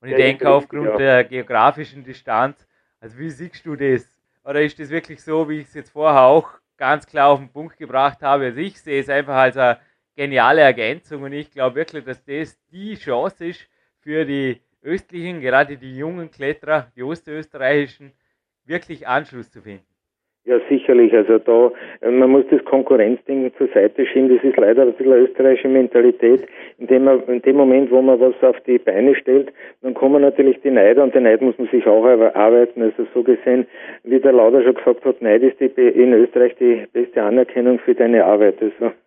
Und 0.00 0.08
ich 0.08 0.12
ja, 0.12 0.18
denke, 0.18 0.50
aufgrund 0.50 0.86
ja. 0.86 0.96
der 0.96 1.24
geografischen 1.24 2.02
Distanz, 2.02 2.66
also 3.00 3.18
wie 3.18 3.30
siehst 3.30 3.64
du 3.64 3.76
das? 3.76 4.18
Oder 4.44 4.62
ist 4.62 4.78
das 4.80 4.90
wirklich 4.90 5.22
so, 5.22 5.48
wie 5.48 5.60
ich 5.60 5.68
es 5.68 5.74
jetzt 5.74 5.90
vorher 5.90 6.22
auch 6.22 6.50
ganz 6.76 7.06
klar 7.06 7.28
auf 7.28 7.38
den 7.38 7.52
Punkt 7.52 7.76
gebracht 7.76 8.22
habe? 8.22 8.46
Also 8.46 8.58
ich 8.58 8.80
sehe 8.80 9.00
es 9.00 9.08
einfach 9.08 9.36
als 9.36 9.56
eine 9.56 9.78
geniale 10.16 10.62
Ergänzung 10.62 11.22
und 11.22 11.32
ich 11.32 11.50
glaube 11.52 11.76
wirklich, 11.76 12.04
dass 12.04 12.24
das 12.24 12.58
die 12.72 12.96
Chance 12.96 13.46
ist 13.46 13.68
für 14.00 14.24
die 14.24 14.60
östlichen, 14.82 15.40
gerade 15.40 15.76
die 15.76 15.96
jungen 15.96 16.30
Kletterer, 16.30 16.90
die 16.96 17.04
ostösterreichischen, 17.04 18.12
wirklich 18.64 19.06
Anschluss 19.06 19.50
zu 19.50 19.62
finden. 19.62 19.86
Ja, 20.44 20.58
sicherlich. 20.68 21.14
Also 21.14 21.38
da, 21.38 21.70
äh, 22.00 22.10
man 22.10 22.30
muss 22.30 22.44
das 22.50 22.64
Konkurrenzding 22.64 23.52
zur 23.56 23.68
Seite 23.68 24.04
schieben. 24.04 24.28
Das 24.28 24.42
ist 24.42 24.56
leider 24.56 24.82
ein 24.82 24.92
bisschen 24.92 25.12
österreichische 25.12 25.68
Mentalität. 25.68 26.48
In 26.78 26.88
dem, 26.88 27.08
in 27.28 27.42
dem 27.42 27.56
Moment, 27.56 27.92
wo 27.92 28.02
man 28.02 28.18
was 28.18 28.34
auf 28.42 28.58
die 28.66 28.78
Beine 28.78 29.14
stellt, 29.14 29.52
dann 29.82 29.94
kommen 29.94 30.20
natürlich 30.20 30.60
die 30.62 30.72
Neider 30.72 31.04
und 31.04 31.14
den 31.14 31.22
Neid 31.22 31.42
muss 31.42 31.56
man 31.58 31.68
sich 31.68 31.86
auch 31.86 32.04
erarbeiten. 32.04 32.82
Also 32.82 33.06
so 33.14 33.22
gesehen, 33.22 33.68
wie 34.02 34.18
der 34.18 34.32
Lauder 34.32 34.64
schon 34.64 34.74
gesagt 34.74 35.04
hat, 35.04 35.22
Neid 35.22 35.42
ist 35.44 35.60
die, 35.60 35.66
in 35.66 36.12
Österreich 36.12 36.56
die 36.58 36.86
beste 36.92 37.22
Anerkennung 37.22 37.78
für 37.78 37.94
deine 37.94 38.24
Arbeit. 38.24 38.56
Also 38.60 38.92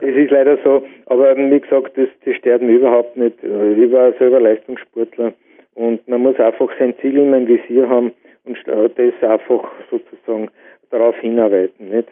es 0.00 0.16
ist 0.16 0.30
leider 0.32 0.58
so. 0.64 0.82
Aber 1.06 1.36
wie 1.36 1.60
gesagt, 1.60 1.96
das, 1.96 2.08
das 2.24 2.34
stört 2.34 2.62
überhaupt 2.62 3.16
nicht. 3.16 3.36
Ich 3.44 3.92
war 3.92 4.12
selber 4.14 4.40
Leistungssportler 4.40 5.34
und 5.78 6.06
man 6.08 6.22
muss 6.22 6.38
einfach 6.40 6.70
sein 6.78 6.94
Ziel 7.00 7.16
immer 7.18 7.36
im 7.36 7.46
Visier 7.46 7.88
haben 7.88 8.12
und 8.44 8.58
das 8.66 9.30
einfach 9.30 9.70
sozusagen 9.90 10.50
darauf 10.90 11.16
hinarbeiten. 11.20 11.90
Nicht? 11.90 12.08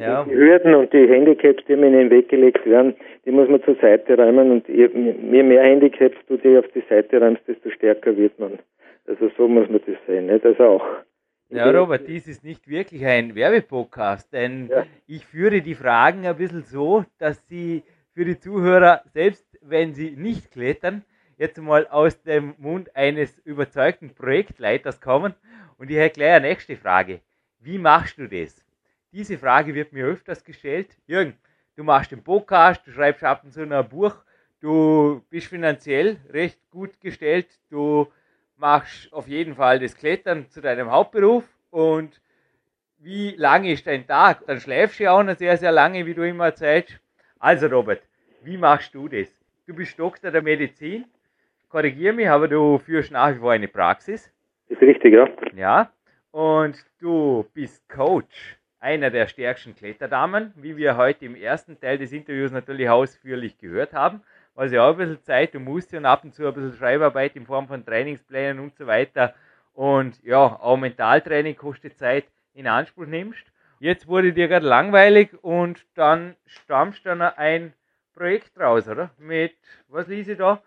Ja. 0.00 0.22
Und 0.22 0.30
die 0.30 0.36
Hürden 0.36 0.74
und 0.76 0.92
die 0.92 1.08
Handicaps, 1.08 1.64
die 1.66 1.74
mir 1.74 1.88
in 1.88 1.94
den 1.94 2.10
Weg 2.10 2.28
gelegt 2.28 2.64
werden, 2.64 2.94
die 3.24 3.32
muss 3.32 3.48
man 3.48 3.62
zur 3.64 3.74
Seite 3.76 4.16
räumen 4.16 4.52
und 4.52 4.68
je 4.68 4.86
mehr 5.42 5.62
Handicaps 5.62 6.16
du 6.28 6.36
dir 6.36 6.60
auf 6.60 6.68
die 6.72 6.84
Seite 6.88 7.20
räumst, 7.20 7.42
desto 7.48 7.68
stärker 7.70 8.16
wird 8.16 8.38
man. 8.38 8.60
Also 9.08 9.28
so 9.36 9.48
muss 9.48 9.68
man 9.68 9.80
das 9.84 9.96
sehen. 10.06 10.26
Nicht? 10.26 10.44
Also 10.44 10.64
auch 10.64 10.86
Ja, 11.48 11.68
Robert, 11.70 12.06
dies 12.06 12.28
ist 12.28 12.44
nicht 12.44 12.68
wirklich 12.68 13.04
ein 13.04 13.34
Werbepodcast, 13.34 14.32
denn 14.32 14.68
ja. 14.70 14.84
ich 15.08 15.26
führe 15.26 15.62
die 15.62 15.74
Fragen 15.74 16.26
ein 16.26 16.36
bisschen 16.36 16.62
so, 16.62 17.04
dass 17.18 17.44
sie 17.48 17.82
für 18.14 18.24
die 18.24 18.38
Zuhörer, 18.38 19.00
selbst 19.06 19.58
wenn 19.62 19.94
sie 19.94 20.14
nicht 20.16 20.52
klettern, 20.52 21.02
jetzt 21.38 21.58
mal 21.58 21.86
aus 21.86 22.20
dem 22.22 22.54
Mund 22.58 22.94
eines 22.94 23.38
überzeugten 23.38 24.14
Projektleiters 24.14 25.00
kommen. 25.00 25.34
Und 25.78 25.90
ich 25.90 25.96
hätte 25.96 26.18
gleich 26.18 26.32
eine 26.34 26.48
nächste 26.48 26.76
Frage. 26.76 27.20
Wie 27.60 27.78
machst 27.78 28.18
du 28.18 28.28
das? 28.28 28.64
Diese 29.12 29.38
Frage 29.38 29.74
wird 29.74 29.92
mir 29.92 30.04
öfters 30.04 30.44
gestellt. 30.44 30.88
Jürgen, 31.06 31.34
du 31.76 31.84
machst 31.84 32.10
den 32.10 32.22
Podcast, 32.22 32.86
du 32.86 32.92
schreibst 32.92 33.24
ab 33.24 33.42
und 33.44 33.52
zu 33.52 33.62
ein 33.62 33.88
Buch, 33.88 34.14
du 34.60 35.24
bist 35.30 35.46
finanziell 35.46 36.18
recht 36.30 36.58
gut 36.70 37.00
gestellt, 37.00 37.46
du 37.70 38.08
machst 38.56 39.12
auf 39.12 39.28
jeden 39.28 39.54
Fall 39.54 39.78
das 39.78 39.96
Klettern 39.96 40.50
zu 40.50 40.60
deinem 40.60 40.90
Hauptberuf 40.90 41.44
und 41.70 42.20
wie 42.98 43.30
lange 43.36 43.72
ist 43.72 43.86
dein 43.86 44.06
Tag? 44.06 44.44
Dann 44.46 44.60
schläfst 44.60 44.98
du 44.98 45.04
ja 45.04 45.12
auch 45.12 45.22
noch 45.22 45.36
sehr, 45.36 45.56
sehr 45.56 45.70
lange, 45.70 46.04
wie 46.04 46.14
du 46.14 46.26
immer 46.26 46.46
erzählst. 46.46 46.98
Also 47.38 47.68
Robert, 47.68 48.02
wie 48.42 48.56
machst 48.56 48.92
du 48.94 49.06
das? 49.08 49.28
Du 49.66 49.74
bist 49.74 49.98
Doktor 49.98 50.32
der 50.32 50.42
Medizin, 50.42 51.04
korrigiere 51.68 52.12
mich, 52.12 52.28
aber 52.28 52.48
du 52.48 52.78
führst 52.78 53.12
nach 53.12 53.34
wie 53.34 53.38
vor 53.38 53.52
eine 53.52 53.68
Praxis. 53.68 54.32
Ist 54.68 54.80
richtig, 54.82 55.14
ja. 55.14 55.28
Ja, 55.54 55.90
und 56.30 56.76
du 57.00 57.46
bist 57.54 57.88
Coach 57.88 58.58
einer 58.80 59.10
der 59.10 59.26
stärksten 59.26 59.74
Kletterdamen, 59.74 60.52
wie 60.56 60.76
wir 60.76 60.96
heute 60.96 61.24
im 61.24 61.34
ersten 61.34 61.80
Teil 61.80 61.98
des 61.98 62.12
Interviews 62.12 62.52
natürlich 62.52 62.88
ausführlich 62.88 63.58
gehört 63.58 63.92
haben. 63.92 64.22
Was 64.54 64.72
ja 64.72 64.84
auch 64.84 64.92
ein 64.92 64.98
bisschen 64.98 65.22
Zeit 65.22 65.54
und 65.54 65.64
musste 65.64 65.96
und 65.96 66.04
ab 66.04 66.24
und 66.24 66.34
zu 66.34 66.46
ein 66.46 66.54
bisschen 66.54 66.74
Schreibarbeit 66.74 67.36
in 67.36 67.46
Form 67.46 67.68
von 67.68 67.84
Trainingsplänen 67.84 68.58
und 68.58 68.76
so 68.76 68.86
weiter. 68.86 69.34
Und 69.72 70.22
ja, 70.24 70.38
auch 70.38 70.76
Mentaltraining 70.76 71.56
kostet 71.56 71.96
Zeit 71.96 72.24
in 72.54 72.66
Anspruch 72.66 73.06
nimmst. 73.06 73.44
Jetzt 73.78 74.08
wurde 74.08 74.32
dir 74.32 74.48
gerade 74.48 74.66
langweilig 74.66 75.30
und 75.42 75.86
dann 75.94 76.34
stammst 76.46 77.04
du 77.04 77.10
dann 77.10 77.22
ein 77.22 77.72
Projekt 78.14 78.58
raus, 78.58 78.88
oder? 78.88 79.10
Mit, 79.18 79.54
was 79.86 80.08
ließ 80.08 80.26
ich 80.26 80.38
da? 80.38 80.60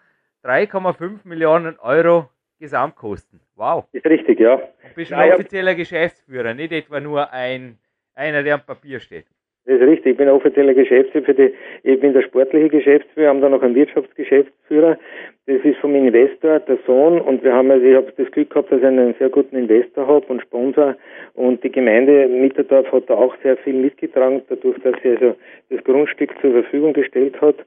3,5 0.43 1.27
Millionen 1.27 1.77
Euro 1.79 2.29
Gesamtkosten. 2.59 3.39
Wow. 3.55 3.85
Ist 3.91 4.05
richtig, 4.05 4.39
ja. 4.39 4.57
Du 4.57 4.95
bist 4.95 5.13
ein 5.13 5.33
offizieller 5.33 5.75
Geschäftsführer, 5.75 6.53
nicht 6.53 6.71
etwa 6.71 6.99
nur 6.99 7.31
ein 7.31 7.77
einer, 8.15 8.43
der 8.43 8.55
am 8.55 8.61
Papier 8.65 8.99
steht. 8.99 9.25
Das 9.65 9.75
ist 9.79 9.87
richtig. 9.87 10.13
Ich 10.13 10.17
bin 10.17 10.27
offizieller 10.27 10.73
Geschäftsführer 10.73 11.25
für 11.25 11.33
die, 11.35 11.53
ich 11.83 11.99
bin 11.99 12.13
der 12.13 12.23
sportliche 12.23 12.69
Geschäftsführer, 12.69 13.29
haben 13.29 13.41
da 13.41 13.49
noch 13.49 13.61
einen 13.61 13.75
Wirtschaftsgeschäftsführer. 13.75 14.97
Das 15.45 15.63
ist 15.63 15.77
vom 15.77 15.95
Investor, 15.95 16.59
der 16.59 16.79
Sohn. 16.87 17.21
Und 17.21 17.43
wir 17.43 17.53
haben 17.53 17.69
also, 17.69 17.85
ich 17.85 17.95
habe 17.95 18.11
das 18.17 18.31
Glück 18.31 18.49
gehabt, 18.49 18.71
dass 18.71 18.79
ich 18.79 18.85
einen 18.85 19.13
sehr 19.19 19.29
guten 19.29 19.55
Investor 19.55 20.07
habe 20.07 20.25
und 20.27 20.41
Sponsor. 20.41 20.95
Und 21.33 21.63
die 21.63 21.71
Gemeinde 21.71 22.27
Mitterdorf 22.27 22.91
hat 22.91 23.09
da 23.09 23.13
auch 23.13 23.35
sehr 23.43 23.55
viel 23.57 23.73
mitgetragen, 23.73 24.41
dadurch, 24.49 24.79
dass 24.81 24.95
sie 25.03 25.09
also 25.09 25.35
das 25.69 25.83
Grundstück 25.83 26.31
zur 26.41 26.51
Verfügung 26.51 26.93
gestellt 26.93 27.39
hat. 27.39 27.57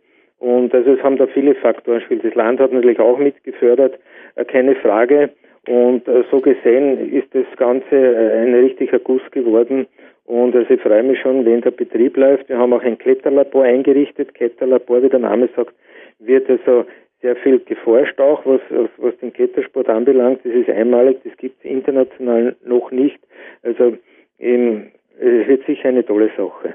Und 0.44 0.74
also 0.74 0.92
es 0.92 1.02
haben 1.02 1.16
da 1.16 1.26
viele 1.26 1.54
Faktoren 1.54 2.00
gespielt. 2.00 2.22
Das 2.22 2.34
Land 2.34 2.60
hat 2.60 2.70
natürlich 2.70 3.00
auch 3.00 3.16
mitgefördert, 3.16 3.98
äh, 4.34 4.44
keine 4.44 4.74
Frage. 4.74 5.30
Und 5.66 6.06
äh, 6.06 6.22
so 6.30 6.42
gesehen 6.42 7.10
ist 7.10 7.34
das 7.34 7.46
Ganze 7.56 7.96
äh, 7.96 8.42
ein 8.42 8.54
richtiger 8.54 8.98
Guss 8.98 9.22
geworden. 9.30 9.86
Und 10.26 10.54
also 10.54 10.74
ich 10.74 10.82
freue 10.82 11.02
mich 11.02 11.18
schon, 11.20 11.46
wenn 11.46 11.62
der 11.62 11.70
Betrieb 11.70 12.18
läuft. 12.18 12.50
Wir 12.50 12.58
haben 12.58 12.74
auch 12.74 12.82
ein 12.82 12.98
Kletterlabor 12.98 13.64
eingerichtet. 13.64 14.34
Kletterlabor, 14.34 15.02
wie 15.02 15.08
der 15.08 15.20
Name 15.20 15.48
sagt, 15.56 15.74
wird 16.18 16.50
also 16.50 16.84
sehr 17.22 17.36
viel 17.36 17.60
geforscht 17.60 18.20
auch, 18.20 18.44
was, 18.44 18.60
was 18.98 19.16
den 19.22 19.32
Klettersport 19.32 19.88
anbelangt. 19.88 20.40
Das 20.44 20.52
ist 20.52 20.68
einmalig, 20.68 21.20
das 21.24 21.34
gibt 21.38 21.64
es 21.64 21.70
international 21.70 22.54
noch 22.66 22.90
nicht. 22.90 23.18
Also 23.62 23.96
eben, 24.38 24.92
es 25.18 25.48
wird 25.48 25.64
sicher 25.64 25.88
eine 25.88 26.04
tolle 26.04 26.30
Sache. 26.36 26.74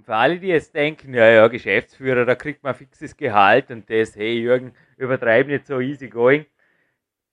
Und 0.00 0.06
für 0.06 0.16
alle, 0.16 0.38
die 0.38 0.46
jetzt 0.46 0.74
denken, 0.74 1.12
ja, 1.12 1.28
ja, 1.28 1.46
Geschäftsführer, 1.48 2.24
da 2.24 2.34
kriegt 2.34 2.62
man 2.62 2.74
fixes 2.74 3.14
Gehalt 3.14 3.70
und 3.70 3.90
das, 3.90 4.16
hey 4.16 4.40
Jürgen, 4.40 4.72
übertreib 4.96 5.46
nicht 5.46 5.66
so 5.66 5.78
easy 5.78 6.08
going. 6.08 6.46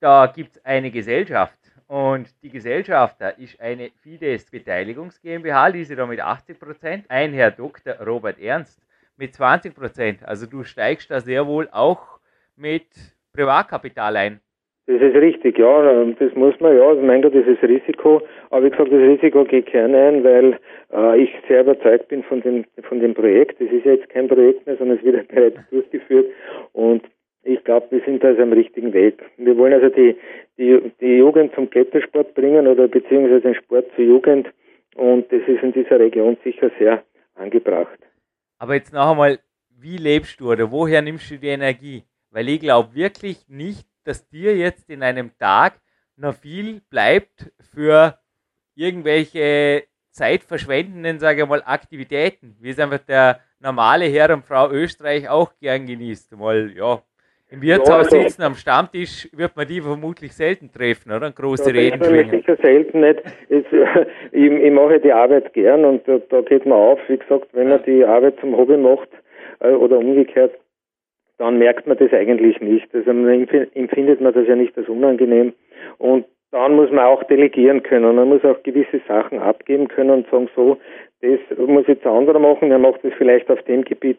Da 0.00 0.26
gibt 0.26 0.56
es 0.56 0.64
eine 0.66 0.90
Gesellschaft, 0.90 1.58
und 1.86 2.28
die 2.42 2.50
Gesellschafter 2.50 3.38
ist 3.38 3.58
eine 3.58 3.90
Fides 4.02 4.50
Beteiligungs 4.50 5.22
GmbH, 5.22 5.70
diese 5.70 5.96
da 5.96 6.04
mit 6.04 6.20
80 6.20 6.60
Prozent. 6.60 7.10
Ein 7.10 7.32
Herr 7.32 7.50
Dr. 7.50 7.94
Robert 8.02 8.38
Ernst 8.38 8.78
mit 9.16 9.34
20 9.34 9.74
Prozent. 9.74 10.22
Also 10.22 10.44
du 10.44 10.62
steigst 10.62 11.10
da 11.10 11.22
sehr 11.22 11.46
wohl 11.46 11.70
auch 11.70 12.20
mit 12.54 12.86
Privatkapital 13.32 14.14
ein. 14.18 14.40
Das 14.88 15.02
ist 15.02 15.16
richtig, 15.16 15.58
ja, 15.58 16.04
das 16.18 16.34
muss 16.34 16.58
man, 16.60 16.74
ja, 16.74 16.88
also 16.88 17.02
mein 17.02 17.20
Gott, 17.20 17.34
das 17.34 17.46
ist 17.46 17.62
Risiko, 17.62 18.22
aber 18.48 18.64
wie 18.64 18.70
gesagt, 18.70 18.90
das 18.90 18.98
Risiko 18.98 19.44
geht 19.44 19.66
kein 19.66 19.94
ein, 19.94 20.24
weil 20.24 20.58
äh, 20.90 21.22
ich 21.22 21.30
sehr 21.46 21.60
überzeugt 21.60 22.08
bin 22.08 22.22
von 22.22 22.40
dem, 22.40 22.64
von 22.84 22.98
dem 22.98 23.12
Projekt. 23.12 23.60
Das 23.60 23.70
ist 23.70 23.84
ja 23.84 23.92
jetzt 23.92 24.08
kein 24.08 24.28
Projekt 24.28 24.66
mehr, 24.66 24.78
sondern 24.78 24.96
es 24.96 25.04
wird 25.04 25.28
bereits 25.28 25.58
durchgeführt 25.70 26.28
und 26.72 27.02
ich 27.42 27.62
glaube, 27.64 27.88
wir 27.90 28.00
sind 28.06 28.24
da 28.24 28.28
also 28.28 28.40
am 28.40 28.54
richtigen 28.54 28.94
Weg. 28.94 29.22
Wir 29.36 29.58
wollen 29.58 29.74
also 29.74 29.90
die, 29.90 30.16
die, 30.56 30.80
die 31.02 31.18
Jugend 31.18 31.54
zum 31.54 31.68
Klettersport 31.68 32.32
bringen 32.32 32.66
oder 32.66 32.88
beziehungsweise 32.88 33.42
den 33.42 33.56
Sport 33.56 33.88
zur 33.94 34.06
Jugend 34.06 34.48
und 34.96 35.30
das 35.30 35.42
ist 35.46 35.62
in 35.62 35.74
dieser 35.74 36.00
Region 36.00 36.38
sicher 36.42 36.70
sehr 36.78 37.02
angebracht. 37.34 37.98
Aber 38.58 38.72
jetzt 38.72 38.94
noch 38.94 39.10
einmal, 39.10 39.38
wie 39.78 39.98
lebst 39.98 40.40
du 40.40 40.50
oder 40.50 40.72
woher 40.72 41.02
nimmst 41.02 41.30
du 41.30 41.36
die 41.36 41.48
Energie? 41.48 42.04
Weil 42.30 42.48
ich 42.48 42.60
glaube 42.60 42.94
wirklich 42.94 43.46
nicht, 43.48 43.87
dass 44.08 44.28
dir 44.28 44.56
jetzt 44.56 44.88
in 44.88 45.02
einem 45.02 45.30
Tag 45.38 45.74
noch 46.16 46.34
viel 46.34 46.80
bleibt 46.90 47.52
für 47.72 48.14
irgendwelche 48.74 49.84
zeitverschwendenden, 50.10 51.18
sage 51.18 51.42
ich 51.42 51.48
mal, 51.48 51.62
Aktivitäten, 51.64 52.56
wie 52.60 52.70
es 52.70 52.78
einfach 52.80 52.98
der 52.98 53.40
normale 53.60 54.06
Herr 54.06 54.32
und 54.32 54.44
Frau 54.44 54.70
Österreich 54.70 55.28
auch 55.28 55.52
gern 55.60 55.86
genießt. 55.86 56.36
Mal, 56.36 56.72
ja, 56.74 57.02
im 57.50 57.62
Wirtshaus 57.62 58.10
ja, 58.10 58.18
also, 58.18 58.22
sitzen, 58.22 58.42
am 58.42 58.54
Stammtisch 58.54 59.28
wird 59.32 59.56
man 59.56 59.66
die 59.66 59.80
vermutlich 59.80 60.32
selten 60.32 60.70
treffen, 60.70 61.12
oder? 61.12 61.30
Große 61.30 61.70
ja, 61.70 61.80
Reden 61.80 62.02
schwingen. 62.02 62.30
Sicher 62.30 62.56
selten 62.62 63.00
nicht. 63.00 63.20
Ich, 63.48 63.64
ich, 64.32 64.50
ich, 64.52 64.72
mache 64.72 65.00
die 65.00 65.12
Arbeit 65.12 65.52
gern 65.52 65.84
und 65.84 66.06
da, 66.08 66.18
da, 66.30 66.40
geht 66.42 66.66
man 66.66 66.78
auf. 66.78 66.98
Wie 67.08 67.16
gesagt, 67.16 67.48
wenn 67.52 67.68
man 67.68 67.82
die 67.84 68.04
Arbeit 68.04 68.38
zum 68.40 68.56
Hobby 68.56 68.76
macht 68.76 69.08
äh, 69.60 69.70
oder 69.70 69.98
umgekehrt, 69.98 70.52
dann 71.38 71.58
merkt 71.58 71.86
man 71.86 71.96
das 71.96 72.12
eigentlich 72.12 72.60
nicht. 72.60 72.94
Also 72.94 73.10
empfindet 73.10 74.20
man 74.20 74.34
das 74.34 74.46
ja 74.46 74.56
nicht 74.56 74.76
als 74.76 74.88
unangenehm. 74.88 75.52
Und 75.98 76.26
dann 76.50 76.74
muss 76.74 76.90
man 76.90 77.04
auch 77.04 77.22
delegieren 77.24 77.82
können. 77.82 78.16
Man 78.16 78.28
muss 78.28 78.44
auch 78.44 78.62
gewisse 78.62 79.00
Sachen 79.06 79.38
abgeben 79.38 79.88
können 79.88 80.10
und 80.10 80.30
sagen, 80.30 80.48
so, 80.54 80.78
das 81.20 81.40
muss 81.58 81.86
jetzt 81.86 82.06
ein 82.06 82.12
anderer 82.12 82.38
machen, 82.38 82.70
er 82.70 82.78
macht 82.78 83.04
das 83.04 83.12
vielleicht 83.18 83.50
auf 83.50 83.62
dem 83.62 83.84
Gebiet 83.84 84.18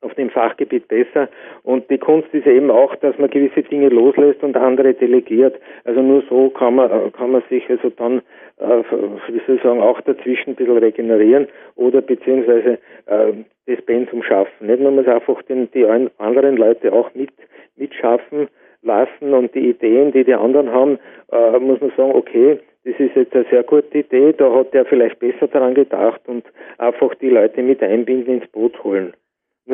auf 0.00 0.14
dem 0.14 0.30
Fachgebiet 0.30 0.88
besser. 0.88 1.28
Und 1.62 1.90
die 1.90 1.98
Kunst 1.98 2.28
ist 2.32 2.46
eben 2.46 2.70
auch, 2.70 2.94
dass 2.96 3.18
man 3.18 3.30
gewisse 3.30 3.62
Dinge 3.62 3.88
loslässt 3.88 4.42
und 4.42 4.56
andere 4.56 4.94
delegiert. 4.94 5.56
Also 5.84 6.00
nur 6.00 6.22
so 6.28 6.50
kann 6.50 6.76
man, 6.76 7.12
kann 7.12 7.32
man 7.32 7.42
sich 7.50 7.68
also 7.68 7.90
dann, 7.90 8.22
äh, 8.58 8.82
wie 9.28 9.40
soll 9.46 9.56
ich 9.56 9.62
sagen, 9.62 9.80
auch 9.80 10.00
dazwischen 10.02 10.50
ein 10.50 10.56
bisschen 10.56 10.78
regenerieren 10.78 11.48
oder 11.74 12.00
beziehungsweise 12.00 12.78
äh, 13.06 13.32
das 13.66 13.82
Pensum 13.82 14.22
schaffen. 14.22 14.66
Nicht? 14.66 14.80
Man 14.80 14.94
muss 14.94 15.06
einfach 15.06 15.42
den, 15.42 15.70
die 15.72 15.86
anderen 16.18 16.56
Leute 16.56 16.92
auch 16.92 17.12
mit, 17.14 17.30
mitschaffen 17.76 18.48
lassen 18.82 19.34
und 19.34 19.54
die 19.54 19.70
Ideen, 19.70 20.12
die 20.12 20.24
die 20.24 20.34
anderen 20.34 20.70
haben, 20.70 20.98
äh, 21.32 21.58
muss 21.58 21.80
man 21.80 21.90
sagen, 21.96 22.12
okay, 22.14 22.60
das 22.84 22.94
ist 22.98 23.16
jetzt 23.16 23.34
eine 23.34 23.44
sehr 23.50 23.64
gute 23.64 23.98
Idee, 23.98 24.32
da 24.32 24.54
hat 24.54 24.72
der 24.72 24.84
vielleicht 24.86 25.18
besser 25.18 25.48
daran 25.48 25.74
gedacht 25.74 26.20
und 26.26 26.44
einfach 26.78 27.14
die 27.16 27.28
Leute 27.28 27.62
mit 27.62 27.82
einbinden, 27.82 28.40
ins 28.40 28.46
Boot 28.48 28.82
holen. 28.84 29.12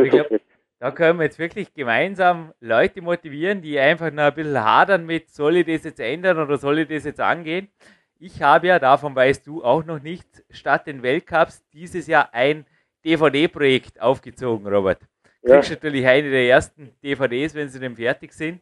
Ich 0.03 0.11
glaub, 0.11 0.29
da 0.81 0.91
können 0.91 1.19
wir 1.19 1.25
jetzt 1.25 1.39
wirklich 1.39 1.73
gemeinsam 1.73 2.53
Leute 2.61 3.01
motivieren, 3.01 3.63
die 3.63 3.79
einfach 3.79 4.11
noch 4.11 4.25
ein 4.25 4.35
bisschen 4.35 4.63
hadern 4.63 5.07
mit, 5.07 5.31
soll 5.31 5.57
ich 5.57 5.67
das 5.67 5.85
jetzt 5.85 6.01
ändern 6.01 6.39
oder 6.39 6.59
soll 6.59 6.81
ich 6.81 6.89
das 6.89 7.05
jetzt 7.05 7.21
angehen? 7.21 7.69
Ich 8.19 8.43
habe 8.43 8.67
ja, 8.67 8.79
davon 8.79 9.15
weißt 9.15 9.47
du 9.47 9.65
auch 9.65 9.85
noch 9.85 10.01
nicht, 10.01 10.27
statt 10.51 10.87
den 10.87 11.03
Weltcups 11.03 11.65
dieses 11.73 12.07
Jahr 12.07 12.33
ein 12.33 12.67
DVD-Projekt 13.05 14.01
aufgezogen, 14.01 14.67
Robert. 14.67 15.01
Du 15.43 15.53
kriegst 15.53 15.71
ja. 15.71 15.77
natürlich 15.77 16.07
eine 16.07 16.31
der 16.31 16.49
ersten 16.49 16.95
DVDs, 17.03 17.55
wenn 17.55 17.69
sie 17.69 17.81
dann 17.81 17.97
fertig 17.97 18.33
sind. 18.33 18.61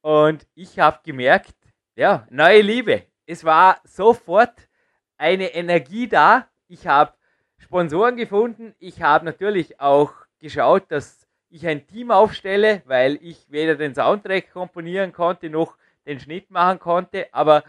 Und 0.00 0.46
ich 0.54 0.78
habe 0.78 1.00
gemerkt, 1.04 1.54
ja, 1.96 2.26
neue 2.30 2.62
Liebe. 2.62 3.02
Es 3.26 3.44
war 3.44 3.80
sofort 3.84 4.68
eine 5.16 5.54
Energie 5.54 6.08
da. 6.08 6.48
Ich 6.68 6.86
habe 6.86 7.14
Sponsoren 7.58 8.16
gefunden. 8.16 8.74
Ich 8.78 9.02
habe 9.02 9.24
natürlich 9.24 9.80
auch 9.80 10.12
geschaut, 10.44 10.84
dass 10.90 11.26
ich 11.48 11.66
ein 11.66 11.86
Team 11.86 12.10
aufstelle, 12.10 12.82
weil 12.84 13.18
ich 13.22 13.46
weder 13.50 13.76
den 13.76 13.94
Soundtrack 13.94 14.52
komponieren 14.52 15.10
konnte 15.10 15.48
noch 15.48 15.76
den 16.04 16.20
Schnitt 16.20 16.50
machen 16.50 16.78
konnte, 16.78 17.28
aber 17.32 17.64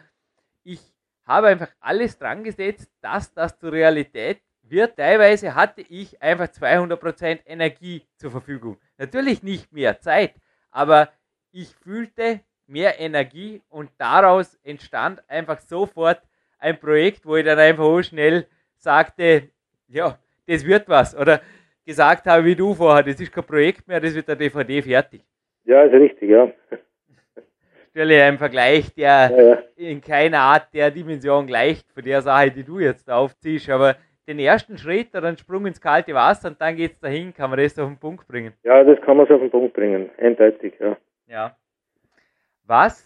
ich 0.66 0.82
habe 1.26 1.48
einfach 1.48 1.70
alles 1.80 2.20
dran 2.20 2.44
gesetzt, 2.44 2.92
dass 3.00 3.34
das 3.34 3.58
zur 3.58 3.72
Realität 3.72 4.42
wird. 4.64 4.98
Teilweise 4.98 5.56
hatte 5.56 5.82
ich 5.84 6.22
einfach 6.22 6.48
200% 6.48 7.40
Energie 7.46 8.04
zur 8.18 8.32
Verfügung. 8.32 8.78
Natürlich 8.98 9.42
nicht 9.42 9.72
mehr 9.72 10.02
Zeit, 10.02 10.34
aber 10.70 11.10
ich 11.54 11.74
fühlte 11.76 12.42
mehr 12.68 13.00
Energie 13.00 13.62
und 13.70 13.90
daraus 13.98 14.60
entstand 14.64 15.24
einfach 15.30 15.62
sofort 15.62 16.22
ein 16.60 16.78
Projekt, 16.78 17.26
wo 17.26 17.38
ich 17.38 17.46
dann 17.46 17.60
einfach 17.60 17.86
so 17.86 18.04
schnell 18.04 18.48
sagte, 18.76 19.50
ja, 19.88 20.20
das 20.46 20.66
wird 20.66 20.90
was. 20.90 21.16
Oder 21.16 21.42
gesagt 21.86 22.26
habe, 22.26 22.43
wie 22.45 22.56
du 22.56 22.74
vorher, 22.74 23.04
das 23.04 23.19
ist 23.19 23.32
kein 23.32 23.43
Projekt 23.43 23.88
mehr, 23.88 24.00
das 24.00 24.15
wird 24.15 24.28
der 24.28 24.36
DVD 24.36 24.82
fertig. 24.82 25.21
Ja, 25.65 25.84
ist 25.84 25.93
richtig, 25.93 26.30
ja. 26.30 26.52
Natürlich 27.93 28.21
ein 28.21 28.38
Vergleich, 28.38 28.93
der 28.93 29.32
ja, 29.32 29.41
ja. 29.41 29.58
in 29.78 30.02
keiner 30.02 30.39
Art 30.39 30.74
der 30.74 30.91
Dimension 30.91 31.48
gleicht 31.48 31.89
von 31.91 32.04
der 32.04 32.21
Sache, 32.21 32.52
die 32.52 32.63
du 32.63 32.80
jetzt 32.80 33.10
aufziehst, 33.10 33.69
aber 33.69 33.95
den 34.28 34.39
ersten 34.39 34.78
Schritt 34.78 35.15
oder 35.15 35.28
einen 35.28 35.38
Sprung 35.38 35.65
ins 35.65 35.80
kalte 35.80 36.13
Wasser 36.13 36.50
und 36.50 36.60
dann 36.60 36.76
geht 36.76 36.93
es 36.93 37.00
dahin, 37.00 37.34
kann 37.34 37.50
man 37.50 37.60
das 37.60 37.78
auf 37.80 37.88
den 37.88 37.98
Punkt 37.98 38.28
bringen. 38.28 38.54
Ja, 38.63 38.84
das 38.84 39.00
kann 39.02 39.17
man 39.17 39.28
so 39.28 39.36
auf 39.36 39.39
den 39.39 39.52
Punkt 39.52 39.74
bringen, 39.74 40.10
eindeutig, 40.17 40.74
ja. 40.80 40.98
Ja. 41.28 41.56
Was 42.65 43.06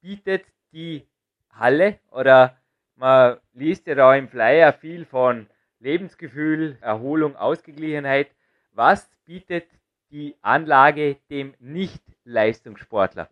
bietet 0.00 0.44
die 0.72 1.06
Halle 1.52 1.96
oder 2.10 2.56
man 2.96 3.36
liest 3.54 3.86
ja 3.86 3.94
da 3.94 4.14
im 4.14 4.28
Flyer 4.28 4.72
viel 4.72 5.04
von 5.04 5.46
Lebensgefühl, 5.80 6.76
Erholung, 6.80 7.36
Ausgeglichenheit. 7.36 8.28
Was 8.74 9.10
bietet 9.26 9.66
die 10.10 10.34
Anlage 10.42 11.16
dem 11.30 11.54
Nicht-Leistungssportler? 11.60 13.28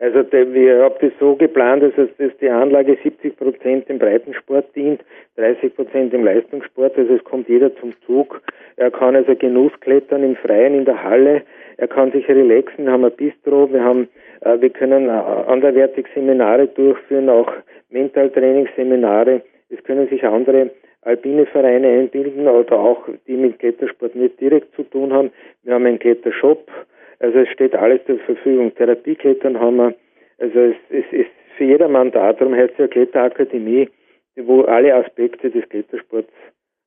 Also 0.00 0.24
wir 0.32 0.82
haben 0.82 0.94
das 1.02 1.12
so 1.20 1.36
geplant, 1.36 1.82
dass, 1.82 2.08
die 2.40 2.48
Anlage 2.48 2.96
70 3.02 3.36
Prozent 3.36 3.90
im 3.90 3.98
Breitensport 3.98 4.74
dient, 4.74 5.02
30 5.36 5.76
Prozent 5.76 6.14
im 6.14 6.24
Leistungssport. 6.24 6.96
Also 6.96 7.16
es 7.16 7.24
kommt 7.24 7.50
jeder 7.50 7.76
zum 7.76 7.92
Zug. 8.06 8.40
Er 8.76 8.90
kann 8.90 9.14
also 9.14 9.34
Genussklettern 9.34 10.24
im 10.24 10.36
Freien 10.36 10.74
in 10.74 10.84
der 10.86 11.04
Halle. 11.04 11.42
Er 11.76 11.86
kann 11.86 12.12
sich 12.12 12.26
relaxen. 12.28 12.86
Wir 12.86 12.92
haben 12.92 13.04
ein 13.04 13.12
Bistro. 13.12 13.70
Wir 13.70 13.84
haben, 13.84 14.08
äh, 14.40 14.58
wir 14.58 14.70
können 14.70 15.08
äh, 15.08 15.10
anderwertig 15.10 16.06
Seminare 16.14 16.66
durchführen, 16.68 17.28
auch 17.28 17.52
Mentaltrainingsseminare. 17.90 19.42
Es 19.68 19.84
können 19.84 20.08
sich 20.08 20.24
andere 20.24 20.70
alpine 21.02 21.46
Vereine 21.46 21.88
einbilden 21.88 22.46
oder 22.46 22.78
auch 22.78 23.08
die 23.26 23.36
mit 23.36 23.58
Klettersport 23.58 24.14
nicht 24.14 24.40
direkt 24.40 24.74
zu 24.74 24.82
tun 24.82 25.12
haben. 25.12 25.30
Wir 25.62 25.74
haben 25.74 25.86
einen 25.86 25.98
Klettershop, 25.98 26.70
also 27.18 27.38
es 27.38 27.48
steht 27.48 27.74
alles 27.74 28.04
zur 28.06 28.18
Verfügung. 28.20 28.74
Therapieklettern 28.74 29.58
haben 29.58 29.76
wir, 29.76 29.94
also 30.38 30.58
es, 30.58 30.76
es 30.90 31.04
ist 31.12 31.30
für 31.56 31.64
jedermann 31.64 32.10
da, 32.10 32.32
darum 32.32 32.54
heißt 32.54 32.72
es 32.72 32.78
ja 32.78 32.88
Kletterakademie, 32.88 33.88
wo 34.36 34.62
alle 34.62 34.94
Aspekte 34.94 35.50
des 35.50 35.68
Klettersports 35.68 36.32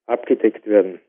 abgedeckt 0.07 0.67
werden. 0.67 0.99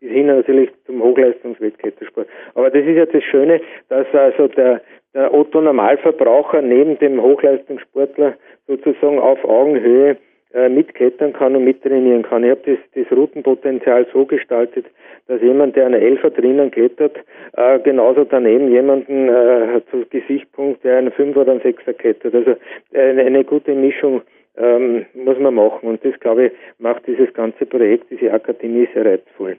Bis 0.00 0.10
hin 0.10 0.26
natürlich 0.26 0.70
zum 0.84 1.02
Hochleistungswettklettersport. 1.02 2.28
Aber 2.54 2.70
das 2.70 2.84
ist 2.84 2.96
ja 2.96 3.06
das 3.06 3.24
Schöne, 3.24 3.60
dass 3.88 4.06
also 4.12 4.48
der, 4.48 4.82
der 5.14 5.32
Otto 5.32 5.60
Normalverbraucher 5.60 6.60
neben 6.60 6.98
dem 6.98 7.22
Hochleistungssportler 7.22 8.34
sozusagen 8.66 9.18
auf 9.18 9.42
Augenhöhe 9.44 10.18
äh, 10.54 10.68
mitklettern 10.68 11.32
kann 11.32 11.56
und 11.56 11.64
mittrainieren 11.64 12.22
kann. 12.22 12.44
Ich 12.44 12.50
habe 12.50 12.60
das, 12.64 12.78
das 12.94 13.16
Routenpotenzial 13.16 14.06
so 14.12 14.24
gestaltet, 14.24 14.86
dass 15.28 15.42
jemand, 15.42 15.76
der 15.76 15.86
eine 15.86 16.00
Elfer 16.00 16.30
drinnen 16.30 16.70
klettert, 16.70 17.16
äh, 17.56 17.78
genauso 17.80 18.24
daneben 18.24 18.70
jemanden 18.70 19.28
äh, 19.28 19.80
zu 19.90 20.04
Gesichtspunkt, 20.08 20.84
der 20.84 20.98
einen 20.98 21.12
Fünfer 21.12 21.42
oder 21.42 21.52
einen 21.52 21.62
Sechser 21.62 21.94
klettert. 21.94 22.34
Also 22.34 22.56
eine, 22.94 23.22
eine 23.22 23.44
gute 23.44 23.74
Mischung 23.74 24.22
ähm, 24.56 25.06
muss 25.14 25.38
man 25.38 25.54
machen 25.54 25.88
und 25.88 26.04
das, 26.04 26.18
glaube 26.20 26.46
ich, 26.46 26.52
macht 26.78 27.06
dieses 27.06 27.32
ganze 27.34 27.66
Projekt, 27.66 28.10
diese 28.10 28.32
Akademie 28.32 28.88
sehr 28.94 29.04
reizvoll. 29.04 29.58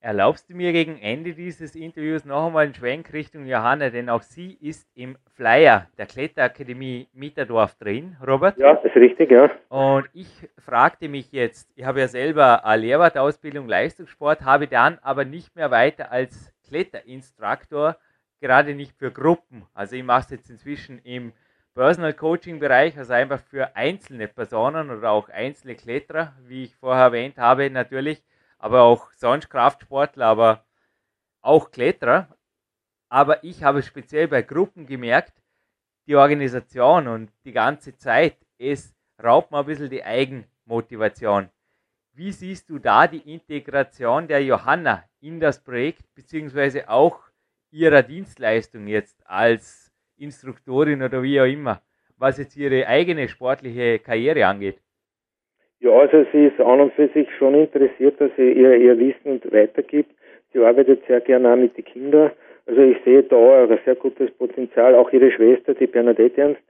Erlaubst 0.00 0.48
du 0.48 0.54
mir 0.54 0.72
gegen 0.72 0.96
Ende 1.00 1.34
dieses 1.34 1.74
Interviews 1.74 2.24
noch 2.24 2.46
einmal 2.46 2.66
einen 2.66 2.74
Schwenk 2.74 3.12
Richtung 3.12 3.46
Johanna, 3.46 3.90
denn 3.90 4.08
auch 4.08 4.22
sie 4.22 4.56
ist 4.60 4.88
im 4.94 5.18
Flyer 5.34 5.88
der 5.98 6.06
Kletterakademie 6.06 7.08
Mitterdorf 7.12 7.74
drin, 7.74 8.16
Robert? 8.24 8.56
Ja, 8.58 8.74
das 8.74 8.84
ist 8.84 8.94
richtig, 8.94 9.32
ja. 9.32 9.50
Und 9.68 10.08
ich 10.12 10.28
fragte 10.56 11.08
mich 11.08 11.32
jetzt, 11.32 11.72
ich 11.74 11.84
habe 11.84 11.98
ja 11.98 12.06
selber 12.06 12.64
eine 12.64 12.82
Lehrwartausbildung 12.82 13.66
Leistungssport, 13.66 14.42
habe 14.42 14.68
dann 14.68 15.00
aber 15.02 15.24
nicht 15.24 15.56
mehr 15.56 15.72
weiter 15.72 16.12
als 16.12 16.54
Kletterinstruktor, 16.68 17.96
gerade 18.40 18.76
nicht 18.76 18.96
für 18.96 19.10
Gruppen. 19.10 19.66
Also 19.74 19.96
ich 19.96 20.04
mache 20.04 20.26
es 20.26 20.30
jetzt 20.30 20.48
inzwischen 20.48 21.00
im 21.00 21.32
Personal 21.74 22.14
Coaching 22.14 22.60
Bereich, 22.60 22.96
also 22.96 23.14
einfach 23.14 23.40
für 23.40 23.74
einzelne 23.74 24.28
Personen 24.28 24.90
oder 24.90 25.10
auch 25.10 25.28
einzelne 25.28 25.74
Kletterer, 25.74 26.34
wie 26.46 26.62
ich 26.62 26.76
vorher 26.76 27.06
erwähnt 27.06 27.36
habe, 27.36 27.68
natürlich 27.68 28.22
aber 28.58 28.82
auch 28.82 29.10
sonst 29.12 29.48
Kraftsportler, 29.48 30.26
aber 30.26 30.64
auch 31.40 31.70
Kletterer. 31.70 32.28
Aber 33.08 33.42
ich 33.44 33.62
habe 33.62 33.82
speziell 33.82 34.28
bei 34.28 34.42
Gruppen 34.42 34.86
gemerkt, 34.86 35.40
die 36.06 36.16
Organisation 36.16 37.08
und 37.08 37.32
die 37.44 37.52
ganze 37.52 37.96
Zeit, 37.96 38.36
es 38.58 38.94
raubt 39.22 39.50
mir 39.50 39.58
ein 39.58 39.66
bisschen 39.66 39.90
die 39.90 40.04
Eigenmotivation. 40.04 41.48
Wie 42.12 42.32
siehst 42.32 42.68
du 42.68 42.78
da 42.78 43.06
die 43.06 43.32
Integration 43.32 44.26
der 44.26 44.42
Johanna 44.42 45.04
in 45.20 45.38
das 45.38 45.62
Projekt, 45.62 46.12
beziehungsweise 46.14 46.88
auch 46.88 47.20
ihrer 47.70 48.02
Dienstleistung 48.02 48.86
jetzt 48.88 49.24
als 49.26 49.92
Instruktorin 50.16 51.02
oder 51.02 51.22
wie 51.22 51.40
auch 51.40 51.44
immer, 51.44 51.82
was 52.16 52.38
jetzt 52.38 52.56
ihre 52.56 52.86
eigene 52.86 53.28
sportliche 53.28 54.00
Karriere 54.00 54.46
angeht? 54.46 54.82
Ja, 55.80 55.92
also 55.92 56.26
sie 56.32 56.46
ist 56.46 56.60
an 56.60 56.80
und 56.80 56.92
für 56.94 57.08
sich 57.08 57.28
schon 57.38 57.54
interessiert, 57.54 58.20
dass 58.20 58.30
sie 58.36 58.52
ihr, 58.52 58.74
ihr 58.76 58.98
Wissen 58.98 59.40
weitergibt. 59.50 60.10
Sie 60.52 60.58
arbeitet 60.58 61.06
sehr 61.06 61.20
gerne 61.20 61.52
auch 61.52 61.56
mit 61.56 61.76
den 61.76 61.84
Kindern. 61.84 62.32
Also 62.66 62.82
ich 62.82 62.98
sehe 63.04 63.22
da 63.22 63.64
ein 63.64 63.78
sehr 63.84 63.94
gutes 63.94 64.30
Potenzial. 64.32 64.94
Auch 64.94 65.12
ihre 65.12 65.30
Schwester, 65.30 65.74
die 65.74 65.86
Bernadette 65.86 66.40
Ernst, 66.40 66.62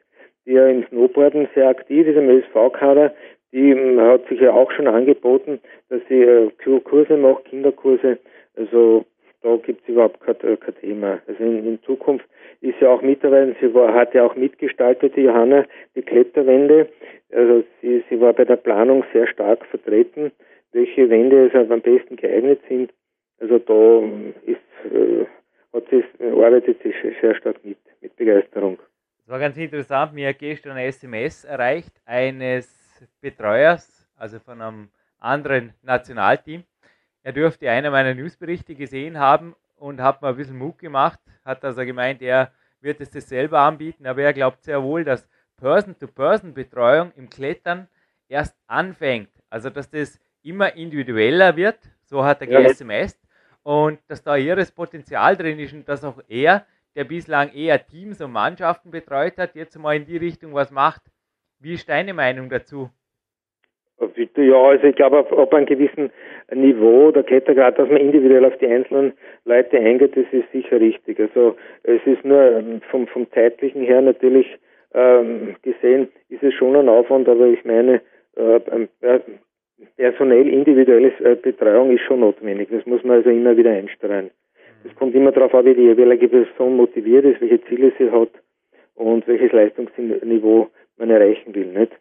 die 0.47 0.53
ja 0.53 0.69
im 0.69 0.87
Snowboarden 0.89 1.49
sehr 1.55 1.69
aktiv 1.69 2.07
ist, 2.07 2.17
im 2.17 2.29
LSV-Kader, 2.29 3.15
die 3.53 3.71
ähm, 3.71 4.01
hat 4.01 4.27
sich 4.29 4.41
ja 4.41 4.53
auch 4.53 4.71
schon 4.73 4.87
angeboten, 4.87 5.61
dass 5.89 6.01
sie 6.09 6.23
äh, 6.23 6.51
Kurse 6.85 7.17
macht, 7.17 7.47
Kinderkurse. 7.47 8.19
Also 8.57 9.05
da 9.43 9.57
gibt 9.57 9.83
es 9.83 9.89
überhaupt 9.89 10.21
kein, 10.21 10.37
äh, 10.43 10.57
kein, 10.57 10.75
Thema. 10.77 11.21
Also 11.27 11.43
in, 11.43 11.67
in, 11.67 11.83
Zukunft 11.83 12.27
ist 12.61 12.79
sie 12.81 12.87
auch 12.87 13.03
mittlerweile, 13.03 13.55
sie 13.61 13.73
war, 13.75 13.95
hat 13.95 14.15
ja 14.15 14.25
auch 14.25 14.35
mitgestaltet, 14.35 15.17
die 15.17 15.23
Johanna, 15.23 15.65
die 15.95 16.03
Kletterwände. 16.03 16.89
Also 17.33 17.65
sie, 17.81 18.03
sie 18.09 18.21
war 18.21 18.33
bei 18.33 18.45
der 18.45 18.57
Planung 18.57 19.05
sehr 19.13 19.27
stark 19.29 19.65
vertreten, 19.67 20.33
welche 20.73 21.09
Wände 21.09 21.51
also 21.53 21.73
am 21.73 21.81
besten 21.81 22.17
geeignet 22.17 22.61
sind. 22.69 22.93
Also 23.41 23.59
da 23.59 24.03
ist, 24.47 24.93
äh, 24.93 25.27
hat 25.73 25.85
sie, 25.91 26.03
arbeitet 26.25 26.79
sie 26.83 26.93
sehr 27.21 27.35
stark 27.37 27.65
mit, 27.65 27.79
mit 28.01 28.17
Begeisterung. 28.17 28.79
Es 29.23 29.29
war 29.29 29.39
ganz 29.39 29.57
interessant, 29.57 30.15
mir 30.15 30.33
gestern 30.33 30.73
ein 30.73 30.87
SMS 30.87 31.45
erreicht 31.45 31.93
eines 32.07 33.07
Betreuers, 33.21 34.09
also 34.17 34.41
von 34.41 34.61
einem 34.61 34.89
anderen 35.21 35.75
Nationalteam. 35.83 36.65
Er 37.23 37.33
dürfte 37.33 37.71
einer 37.71 37.91
meiner 37.91 38.15
Newsberichte 38.15 38.75
gesehen 38.75 39.19
haben 39.19 39.55
und 39.79 40.01
hat 40.01 40.23
mir 40.23 40.29
ein 40.29 40.37
bisschen 40.37 40.59
Mut 40.59 40.79
gemacht, 40.79 41.19
hat 41.45 41.65
also 41.65 41.85
gemeint, 41.85 42.23
er 42.23 42.53
wird 42.81 43.01
es 43.01 43.11
das 43.11 43.29
selber 43.29 43.61
anbieten, 43.61 44.07
aber 44.07 44.23
er 44.23 44.33
glaubt 44.33 44.63
sehr 44.63 44.83
wohl, 44.83 45.05
dass 45.05 45.29
Person-to-Person-Betreuung 45.59 47.13
im 47.17 47.29
Klettern 47.29 47.89
erst 48.29 48.57
anfängt. 48.67 49.31
Also, 49.51 49.71
dass 49.71 49.91
das 49.91 50.21
immer 50.43 50.75
individueller 50.77 51.57
wird, 51.57 51.79
so 52.05 52.25
hat 52.25 52.43
er 52.43 52.49
ja. 52.49 52.61
SMS, 52.61 53.19
und 53.63 53.99
dass 54.09 54.23
da 54.23 54.37
ihres 54.37 54.71
Potenzial 54.73 55.37
drin 55.37 55.59
ist 55.59 55.75
und 55.75 55.89
dass 55.89 56.05
auch 56.05 56.21
er, 56.29 56.65
der 56.95 57.05
bislang 57.05 57.53
eher 57.53 57.85
Teams 57.85 58.21
und 58.21 58.33
Mannschaften 58.33 58.91
betreut 58.91 59.37
hat, 59.39 59.55
jetzt 59.55 59.79
mal 59.79 59.97
in 59.97 60.07
die 60.07 60.17
Richtung 60.17 60.55
was 60.55 60.71
macht. 60.71 61.03
Wie 61.61 61.75
ist 61.75 61.89
deine 61.89 62.15
Meinung 62.15 62.49
dazu? 62.49 62.91
Ja, 64.37 64.63
also 64.63 64.85
ich 64.85 64.95
glaube, 64.95 65.19
auf 65.19 65.53
einem 65.53 65.67
gewissen 65.67 66.11
Niveau 66.55 67.11
der 67.11 67.25
Klettergrad, 67.25 67.79
dass 67.79 67.89
man 67.89 67.99
individuell 67.99 68.45
auf 68.45 68.57
die 68.59 68.67
einzelnen 68.67 69.13
Leute 69.45 69.79
eingeht, 69.79 70.17
das 70.17 70.25
ist 70.33 70.51
sicher 70.53 70.81
richtig. 70.81 71.21
Also 71.21 71.57
es 71.83 72.01
ist 72.07 72.25
nur 72.25 72.41
ähm, 72.41 72.81
vom, 72.91 73.07
vom 73.07 73.31
zeitlichen 73.33 73.83
her 73.83 74.01
natürlich 74.01 74.47
ähm, 74.95 75.57
gesehen 75.63 76.09
ist 76.29 76.43
es 76.43 76.55
schon 76.55 76.77
ein 76.77 76.89
Aufwand, 76.89 77.29
aber 77.29 77.47
ich 77.47 77.65
meine, 77.65 78.01
äh, 78.37 78.61
äh, 79.03 79.21
personell 79.97 80.49
individuelle 80.49 81.13
äh, 81.21 81.35
Betreuung 81.35 81.93
ist 81.93 82.03
schon 82.03 82.21
notwendig. 82.21 82.69
Das 82.71 82.87
muss 82.87 83.03
man 83.05 83.19
also 83.19 83.31
immer 83.31 83.57
wieder 83.57 83.71
einstreuen. 83.71 84.31
Es 84.85 84.95
kommt 84.95 85.15
immer 85.15 85.33
darauf 85.33 85.55
an, 85.55 85.67
wie 85.67 85.75
die 85.75 85.83
jeweilige 85.83 86.29
Person 86.29 86.77
motiviert 86.77 87.25
ist, 87.25 87.41
welche 87.41 87.63
Ziele 87.65 87.93
sie 87.99 88.11
hat 88.11 88.31
und 88.95 89.27
welches 89.27 89.53
Leistungsniveau 89.53 90.69
man 90.97 91.11
erreichen 91.11 91.55
will, 91.55 91.67
nicht? 91.67 91.93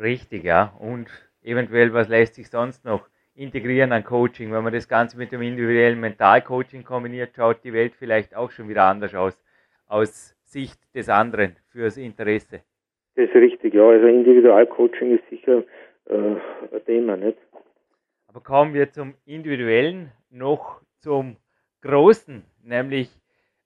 Richtig, 0.00 0.44
ja. 0.44 0.74
Und 0.78 1.08
eventuell, 1.46 1.92
was 1.94 2.08
lässt 2.08 2.34
sich 2.34 2.50
sonst 2.50 2.84
noch 2.84 3.08
integrieren 3.34 3.92
an 3.92 4.04
Coaching? 4.04 4.52
Wenn 4.52 4.64
man 4.64 4.72
das 4.72 4.88
Ganze 4.88 5.16
mit 5.16 5.32
dem 5.32 5.42
individuellen 5.42 6.00
Mentalcoaching 6.00 6.84
kombiniert, 6.84 7.30
schaut 7.36 7.62
die 7.64 7.72
Welt 7.72 7.94
vielleicht 7.94 8.34
auch 8.34 8.50
schon 8.50 8.68
wieder 8.68 8.84
anders 8.84 9.14
aus. 9.14 9.42
Aus 9.86 10.36
Sicht 10.42 10.80
des 10.94 11.08
anderen 11.08 11.56
fürs 11.68 11.96
Interesse. 11.96 12.60
Das 13.14 13.28
ist 13.28 13.34
richtig, 13.34 13.74
ja. 13.74 13.88
Also 13.88 14.06
Individualcoaching 14.06 15.16
ist 15.16 15.28
sicher 15.30 15.62
äh, 16.06 16.14
ein 16.14 16.84
Thema, 16.84 17.16
nicht? 17.16 17.38
Aber 18.28 18.40
kommen 18.40 18.74
wir 18.74 18.90
zum 18.90 19.14
Individuellen 19.24 20.12
noch 20.30 20.82
zum 20.98 21.36
Großen, 21.82 22.44
nämlich 22.62 23.10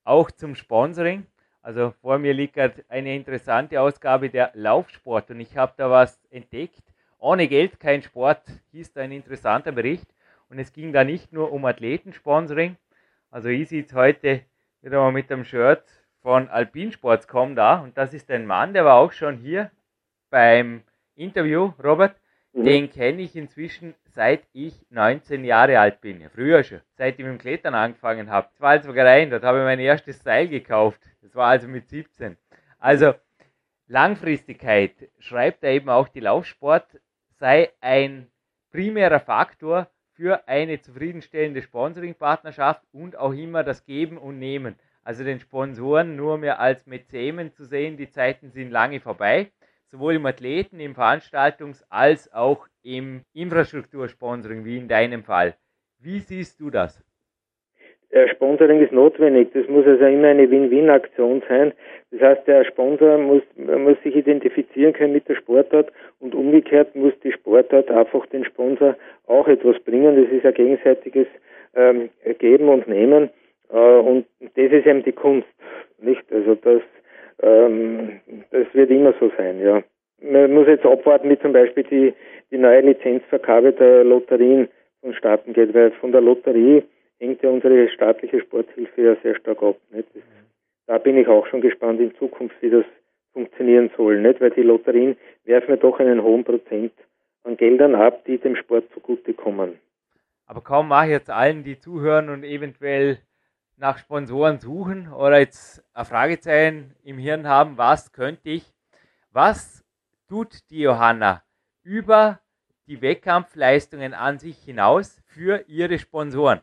auch 0.05 0.31
zum 0.31 0.55
Sponsoring. 0.55 1.27
Also 1.63 1.93
vor 2.01 2.19
mir 2.19 2.35
liegt 2.35 2.57
eine 2.89 3.15
interessante 3.15 3.81
Ausgabe 3.81 4.31
der 4.31 4.51
Laufsport 4.55 5.31
und 5.31 5.41
ich 5.41 5.57
habe 5.57 5.73
da 5.77 5.91
was 5.91 6.23
entdeckt. 6.31 6.90
Ohne 7.21 7.49
Geld 7.49 7.79
kein 7.79 8.03
Sport 8.03 8.43
hieß 8.73 8.95
da 8.95 9.03
ein 9.03 9.13
interessanter 9.13 9.73
Bericht. 9.73 10.07
Und 10.49 10.59
es 10.59 10.73
ging 10.73 10.93
da 10.93 11.05
nicht 11.05 11.33
nur 11.33 11.53
um 11.53 11.65
Athletensponsoring. 11.65 12.77
Also 13.31 13.49
ich 13.49 13.69
sitze 13.69 13.95
heute 13.95 14.41
wieder 14.83 15.01
mal 15.01 15.13
mit 15.13 15.31
dem 15.31 15.45
Shirt 15.45 15.85
von 16.23 16.49
Alpinsports.com 16.49 17.55
da 17.55 17.81
und 17.81 17.97
das 17.97 18.13
ist 18.15 18.31
ein 18.31 18.47
Mann, 18.47 18.75
der 18.75 18.85
war 18.85 18.97
auch 18.97 19.13
schon 19.13 19.37
hier 19.37 19.71
beim 20.31 20.83
Interview, 21.15 21.73
Robert. 21.83 22.17
Mhm. 22.53 22.65
Den 22.65 22.91
kenne 22.91 23.23
ich 23.23 23.37
inzwischen 23.37 23.95
seit 24.07 24.43
ich 24.53 24.75
19 24.91 25.45
Jahre 25.45 25.79
alt 25.79 26.01
bin. 26.01 26.21
Ja, 26.21 26.29
früher 26.29 26.65
schon, 26.65 26.81
seit 26.97 27.19
ich 27.19 27.25
mit 27.25 27.35
dem 27.35 27.39
Klettern 27.39 27.75
angefangen 27.75 28.31
habe. 28.31 28.49
Das 28.51 28.61
war 28.61 28.71
also 28.71 28.91
rein, 28.91 29.31
dort 29.31 29.45
habe 29.45 29.59
ich 29.59 29.65
mein 29.65 29.79
erstes 29.79 30.23
Seil 30.23 30.49
gekauft. 30.49 31.01
Das 31.23 31.35
war 31.35 31.49
also 31.49 31.69
mit 31.69 31.89
17. 31.89 32.37
Also 32.79 33.15
Langfristigkeit, 33.87 34.93
schreibt 35.19 35.63
er 35.63 35.73
eben 35.73 35.91
auch 35.91 36.09
die 36.09 36.21
Laufsport, 36.21 36.87
sei 37.41 37.71
ein 37.81 38.31
primärer 38.71 39.19
Faktor 39.19 39.91
für 40.13 40.47
eine 40.47 40.81
zufriedenstellende 40.81 41.63
Sponsoring-Partnerschaft 41.63 42.83
und 42.93 43.17
auch 43.17 43.33
immer 43.33 43.65
das 43.65 43.85
Geben 43.85 44.17
und 44.19 44.39
Nehmen. 44.39 44.77
Also 45.03 45.25
den 45.25 45.41
Sponsoren 45.41 46.15
nur 46.15 46.39
mehr 46.39 46.61
als 46.61 46.87
Mäzemen 46.87 47.53
zu 47.53 47.65
sehen, 47.65 47.97
die 47.97 48.11
Zeiten 48.11 48.51
sind 48.51 48.71
lange 48.71 49.01
vorbei 49.01 49.51
sowohl 49.91 50.15
im 50.15 50.27
Athleten, 50.27 50.79
im 50.79 50.95
Veranstaltungs- 50.95 51.85
als 51.89 52.33
auch 52.33 52.69
im 52.83 53.25
Infrastruktursponsoring, 53.33 54.65
wie 54.65 54.79
in 54.79 54.89
deinem 54.89 55.25
Fall. 55.25 55.57
Wie 55.99 56.21
siehst 56.21 56.61
du 56.61 56.71
das? 56.71 57.03
Ja, 58.13 58.29
Sponsoring 58.29 58.81
ist 58.81 58.93
notwendig. 58.93 59.53
Das 59.55 59.69
muss 59.69 59.87
also 59.87 60.05
immer 60.05 60.29
eine 60.29 60.51
Win-Win-Aktion 60.51 61.43
sein. 61.49 61.73
Das 62.11 62.21
heißt, 62.21 62.47
der 62.49 62.65
Sponsor 62.65 63.19
muss, 63.19 63.43
muss 63.57 63.97
sich 64.03 64.17
identifizieren 64.17 64.93
können 64.93 65.13
mit 65.13 65.29
der 65.29 65.37
Sportart 65.37 65.93
und 66.19 66.35
umgekehrt 66.35 66.97
muss 66.97 67.13
die 67.23 67.33
Sportart 67.33 67.91
einfach 67.91 68.27
den 68.27 68.45
Sponsor 68.45 68.97
auch 69.27 69.47
etwas 69.47 69.79
bringen. 69.81 70.17
Das 70.23 70.33
ist 70.33 70.45
ein 70.45 70.55
gegenseitiges 70.55 71.29
ähm, 71.77 72.11
Geben 72.39 72.69
und 72.69 72.89
Nehmen. 72.89 73.31
Äh, 73.73 73.77
und 73.77 74.27
das 74.41 74.73
ist 74.73 74.87
eben 74.87 75.05
die 75.05 75.13
Kunst, 75.13 75.49
nicht? 76.01 76.25
Also 76.33 76.57
das 76.57 76.83
ähm, 77.43 78.21
das 78.51 78.67
wird 78.73 78.91
immer 78.91 79.15
so 79.19 79.31
sein, 79.37 79.61
ja. 79.61 79.83
Man 80.23 80.53
muss 80.53 80.67
jetzt 80.67 80.85
abwarten, 80.85 81.31
wie 81.31 81.39
zum 81.39 81.53
Beispiel 81.53 81.85
die, 81.85 82.13
die 82.51 82.59
neue 82.59 82.81
Lizenzvergabe 82.83 83.73
der 83.73 84.05
Lotterien 84.05 84.69
vonstatten 85.01 85.55
geht, 85.55 85.73
weil 85.73 85.93
von 85.93 86.13
der 86.13 86.21
Lotterie 86.21 86.83
hängt 87.21 87.43
ja 87.43 87.51
unsere 87.51 87.89
staatliche 87.91 88.41
Sporthilfe 88.41 89.03
ja 89.03 89.17
sehr 89.23 89.37
stark 89.37 89.63
ab. 89.63 89.77
Nicht? 89.91 90.09
Das, 90.15 90.23
da 90.87 90.99
bin 90.99 91.17
ich 91.17 91.29
auch 91.29 91.47
schon 91.47 91.61
gespannt 91.61 92.01
in 92.01 92.15
Zukunft, 92.17 92.57
wie 92.61 92.71
das 92.71 92.85
funktionieren 93.33 93.91
soll, 93.97 94.21
nicht? 94.21 94.41
Weil 94.41 94.51
die 94.51 94.63
Lotterien 94.63 95.17
werfen 95.45 95.71
ja 95.71 95.77
doch 95.77 96.01
einen 96.01 96.23
hohen 96.23 96.43
Prozent 96.43 96.93
an 97.45 97.57
Geldern 97.57 97.95
ab, 97.95 98.25
die 98.25 98.39
dem 98.39 98.57
Sport 98.57 98.91
zugutekommen. 98.93 99.79
Aber 100.47 100.63
kaum 100.63 100.89
mache 100.89 101.07
ich 101.07 101.13
jetzt 101.13 101.31
allen, 101.31 101.63
die 101.63 101.79
zuhören 101.79 102.29
und 102.29 102.43
eventuell 102.43 103.19
nach 103.77 103.99
Sponsoren 103.99 104.59
suchen 104.59 105.13
oder 105.13 105.39
jetzt 105.39 105.83
ein 105.95 106.05
Fragezeichen 106.05 106.95
im 107.05 107.19
Hirn 107.19 107.47
haben, 107.47 107.79
was 107.79 108.13
könnte 108.13 108.51
ich, 108.51 108.65
was 109.31 109.85
tut 110.29 110.69
die 110.71 110.81
Johanna 110.81 111.43
über 111.83 112.41
die 112.89 113.01
Wettkampfleistungen 113.01 114.13
an 114.13 114.39
sich 114.39 114.59
hinaus 114.59 115.23
für 115.25 115.65
ihre 115.69 115.99
Sponsoren? 115.99 116.61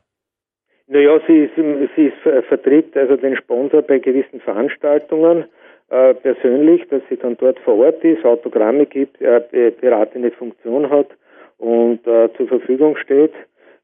Naja, 0.88 1.20
sie, 1.28 1.44
ist, 1.44 1.56
sie 1.96 2.08
ist, 2.08 2.46
vertritt 2.48 2.96
also 2.96 3.18
den 3.18 3.36
Sponsor 3.36 3.82
bei 3.82 4.00
gewissen 4.00 4.40
Veranstaltungen 4.40 5.46
äh, 5.90 6.14
persönlich, 6.14 6.88
dass 6.90 7.02
sie 7.10 7.18
dann 7.18 7.36
dort 7.38 7.60
vor 7.60 7.78
Ort 7.78 8.04
ist, 8.04 8.24
Autogramme 8.24 8.86
gibt, 8.86 9.22
äh, 9.22 9.72
beratende 9.82 10.32
Funktion 10.32 10.90
hat 10.90 11.08
und 11.58 12.06
äh, 12.08 12.30
zur 12.38 12.48
Verfügung 12.48 12.96
steht, 12.98 13.34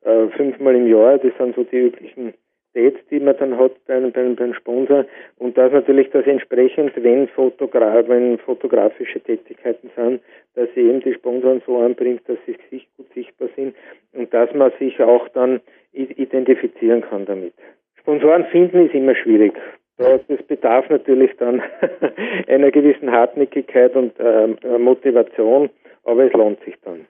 äh, 0.03 0.27
fünfmal 0.27 0.75
im 0.75 0.87
Jahr. 0.87 1.17
Das 1.17 1.31
sind 1.37 1.55
so 1.55 1.63
die 1.63 1.77
üblichen 1.77 2.33
Dates, 2.73 2.99
die 3.09 3.19
man 3.19 3.37
dann 3.37 3.57
hat 3.57 3.73
beim, 3.87 4.11
beim, 4.11 4.35
beim 4.35 4.53
Sponsor 4.53 5.05
und 5.37 5.57
dass 5.57 5.71
natürlich 5.71 6.09
das 6.11 6.25
entsprechend, 6.25 6.91
wenn, 6.95 7.27
Fotogra 7.27 8.07
wenn 8.07 8.37
fotografische 8.39 9.19
Tätigkeiten 9.21 9.91
sind, 9.95 10.21
dass 10.55 10.67
sie 10.75 10.81
eben 10.81 11.01
die 11.01 11.13
Sponsoren 11.13 11.61
so 11.65 11.77
anbringt, 11.77 12.21
dass 12.27 12.37
sie 12.45 12.55
sich 12.69 12.87
gut 12.97 13.07
sichtbar 13.13 13.49
sind 13.55 13.75
und 14.13 14.33
dass 14.33 14.53
man 14.53 14.71
sich 14.79 14.99
auch 15.01 15.27
dann 15.29 15.61
identifizieren 15.93 17.01
kann 17.01 17.25
damit. 17.25 17.53
Sponsoren 17.99 18.45
finden 18.45 18.85
ist 18.85 18.95
immer 18.95 19.15
schwierig. 19.15 19.53
Das 19.97 20.21
bedarf 20.47 20.89
natürlich 20.89 21.31
dann 21.37 21.61
einer 22.47 22.71
gewissen 22.71 23.11
Hartnäckigkeit 23.11 23.95
und 23.95 24.19
äh, 24.19 24.77
Motivation, 24.77 25.69
aber 26.03 26.25
es 26.25 26.33
lohnt 26.33 26.63
sich 26.65 26.75
dann. 26.83 27.05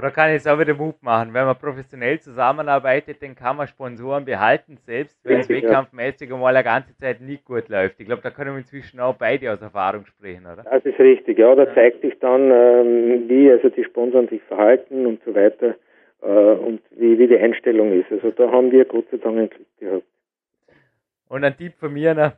Da 0.00 0.10
kann 0.10 0.28
ich 0.28 0.34
jetzt 0.34 0.48
auch 0.48 0.58
wieder 0.58 0.74
Mut 0.74 1.02
machen. 1.02 1.32
Wenn 1.32 1.46
man 1.46 1.56
professionell 1.56 2.20
zusammenarbeitet, 2.20 3.22
dann 3.22 3.34
kann 3.34 3.56
man 3.56 3.66
Sponsoren 3.66 4.26
behalten, 4.26 4.76
selbst 4.76 5.18
wenn 5.24 5.40
es 5.40 5.48
wettkampfmäßig 5.48 6.28
mal 6.30 6.54
eine 6.54 6.62
ganze 6.62 6.94
Zeit 6.96 7.22
nicht 7.22 7.46
gut 7.46 7.68
läuft. 7.70 7.98
Ich 7.98 8.06
glaube, 8.06 8.20
da 8.20 8.30
können 8.30 8.50
wir 8.50 8.58
inzwischen 8.58 9.00
auch 9.00 9.14
beide 9.14 9.50
aus 9.50 9.62
Erfahrung 9.62 10.04
sprechen, 10.04 10.44
oder? 10.44 10.64
Das 10.64 10.84
ist 10.84 10.98
richtig, 10.98 11.38
ja. 11.38 11.54
Da 11.54 11.72
zeigt 11.74 12.02
sich 12.02 12.18
dann, 12.18 12.50
ähm, 12.50 13.24
wie 13.28 13.50
also 13.50 13.70
die 13.70 13.84
Sponsoren 13.84 14.28
sich 14.28 14.42
verhalten 14.42 15.06
und 15.06 15.22
so 15.24 15.34
weiter 15.34 15.76
äh, 16.20 16.26
und 16.26 16.82
wie, 16.90 17.18
wie 17.18 17.26
die 17.26 17.38
Einstellung 17.38 17.98
ist. 17.98 18.12
Also 18.12 18.30
da 18.32 18.50
haben 18.50 18.70
wir 18.72 18.84
Gott 18.84 19.06
sei 19.10 19.16
Dank 19.16 19.38
ein 19.38 19.48
Glück 19.48 19.78
gehabt. 19.78 20.04
Und 21.28 21.42
ein 21.42 21.56
Tipp 21.56 21.72
von 21.80 21.92
mir 21.94 22.14
noch, 22.14 22.32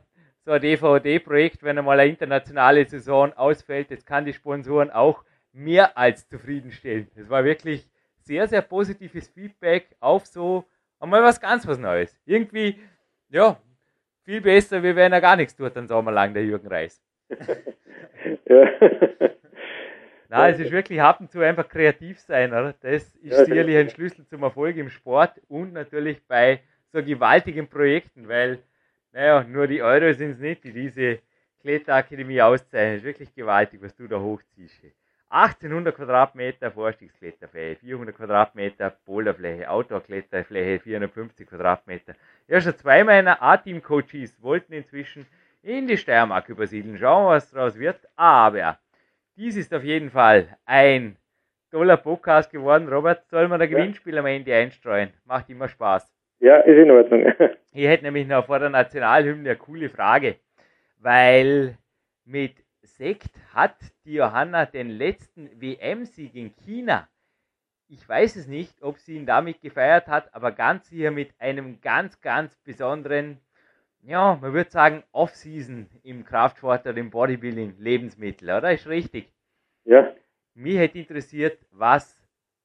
so 0.45 0.51
ein 0.51 0.61
DVD-Projekt, 0.61 1.61
wenn 1.63 1.77
einmal 1.77 1.99
eine 1.99 2.09
internationale 2.09 2.85
Saison 2.85 3.33
ausfällt, 3.33 3.91
das 3.91 4.05
kann 4.05 4.23
die 4.23 4.33
Sponsoren 4.33 4.89
auch 4.89 5.23
mehr 5.51 5.97
als 5.97 6.27
zufriedenstellend. 6.27 7.09
Es 7.15 7.29
war 7.29 7.43
wirklich 7.43 7.87
sehr, 8.19 8.47
sehr 8.47 8.61
positives 8.61 9.27
Feedback 9.29 9.95
auf 9.99 10.25
so 10.25 10.65
einmal 10.99 11.23
was 11.23 11.39
ganz 11.39 11.65
was 11.67 11.77
Neues. 11.77 12.17
Irgendwie, 12.25 12.79
ja, 13.29 13.59
viel 14.23 14.41
besser, 14.41 14.83
wie 14.83 14.95
wenn 14.95 15.11
er 15.13 15.21
gar 15.21 15.35
nichts 15.35 15.55
tut, 15.55 15.75
dann 15.75 15.87
Sommer 15.87 16.11
lang, 16.11 16.33
der 16.33 16.45
Jürgen 16.45 16.67
Reis. 16.67 17.01
ja. 18.45 18.69
Nein, 20.31 20.53
es 20.53 20.59
ist 20.59 20.71
wirklich 20.71 21.01
ab 21.01 21.19
und 21.19 21.31
zu 21.31 21.39
einfach 21.41 21.67
kreativ 21.67 22.19
sein, 22.19 22.51
oder? 22.51 22.75
Das 22.81 23.15
ist 23.15 23.31
ja, 23.31 23.45
sicherlich 23.45 23.77
ein 23.77 23.89
Schlüssel 23.89 24.27
zum 24.27 24.43
Erfolg 24.43 24.77
im 24.77 24.89
Sport 24.89 25.41
und 25.47 25.73
natürlich 25.73 26.23
bei 26.27 26.61
so 26.93 27.03
gewaltigen 27.03 27.67
Projekten, 27.67 28.27
weil, 28.27 28.59
naja, 29.11 29.43
nur 29.43 29.65
die 29.65 29.81
Euro 29.81 30.13
sind 30.13 30.31
es 30.31 30.39
nicht, 30.39 30.63
die 30.63 30.73
diese 30.73 31.19
Kletterakademie 31.61 32.41
auszeichnen. 32.43 32.93
Es 32.93 32.99
ist 32.99 33.05
wirklich 33.05 33.33
gewaltig, 33.33 33.81
was 33.81 33.95
du 33.95 34.07
da 34.07 34.19
hochziehst. 34.19 34.83
1800 35.29 35.95
Quadratmeter 35.95 36.71
Vorstiegskletterfläche, 36.71 37.79
400 37.81 38.15
Quadratmeter 38.15 38.93
Boulderfläche, 39.05 39.69
Outdoor-Kletterfläche, 39.69 40.79
450 40.79 41.47
Quadratmeter. 41.47 42.15
Ja, 42.47 42.59
schon 42.59 42.75
zwei 42.75 43.03
meiner 43.03 43.41
A-Team-Coaches 43.41 44.41
wollten 44.41 44.73
inzwischen 44.73 45.27
in 45.61 45.87
die 45.87 45.97
Steiermark 45.97 46.49
übersiedeln. 46.49 46.97
Schauen 46.97 47.25
wir, 47.25 47.35
was 47.35 47.51
daraus 47.51 47.77
wird. 47.77 47.99
Aber 48.15 48.79
dies 49.35 49.55
ist 49.55 49.73
auf 49.73 49.83
jeden 49.83 50.09
Fall 50.09 50.47
ein 50.65 51.15
toller 51.69 51.97
Podcast 51.97 52.51
geworden. 52.51 52.87
Robert, 52.87 53.27
soll 53.29 53.47
man 53.47 53.61
ein 53.61 53.69
Gewinnspiel 53.69 54.17
am 54.17 54.25
Ende 54.25 54.55
einstreuen? 54.55 55.11
Macht 55.25 55.49
immer 55.49 55.67
Spaß. 55.67 56.11
Ja, 56.39 56.57
ist 56.61 56.77
in 56.77 56.91
Ordnung. 56.91 57.33
Ich 57.71 57.85
hätte 57.85 58.03
nämlich 58.03 58.27
noch 58.27 58.47
vor 58.47 58.57
der 58.57 58.71
Nationalhymne 58.71 59.51
eine 59.51 59.59
coole 59.59 59.89
Frage, 59.89 60.37
weil 60.97 61.77
mit 62.25 62.55
Sekt 62.99 63.31
hat 63.53 63.77
die 64.03 64.15
Johanna 64.15 64.65
den 64.65 64.89
letzten 64.89 65.49
WM-Sieg 65.61 66.35
in 66.35 66.53
China. 66.65 67.07
Ich 67.87 68.07
weiß 68.07 68.35
es 68.35 68.45
nicht, 68.45 68.83
ob 68.83 68.97
sie 68.97 69.15
ihn 69.15 69.25
damit 69.25 69.61
gefeiert 69.61 70.09
hat, 70.09 70.35
aber 70.35 70.51
ganz 70.51 70.89
sicher 70.89 71.09
mit 71.09 71.33
einem 71.39 71.79
ganz, 71.79 72.19
ganz 72.19 72.57
besonderen, 72.57 73.39
ja, 74.01 74.37
man 74.41 74.51
würde 74.51 74.69
sagen, 74.69 75.03
Off-Season 75.13 75.89
im 76.03 76.25
Kraftsport 76.25 76.85
oder 76.85 76.97
im 76.97 77.09
Bodybuilding 77.09 77.75
Lebensmittel, 77.79 78.49
oder? 78.49 78.73
Ist 78.73 78.87
richtig? 78.87 79.31
Ja. 79.85 80.13
Mich 80.53 80.77
hätte 80.77 80.99
interessiert, 80.99 81.57
was 81.71 82.21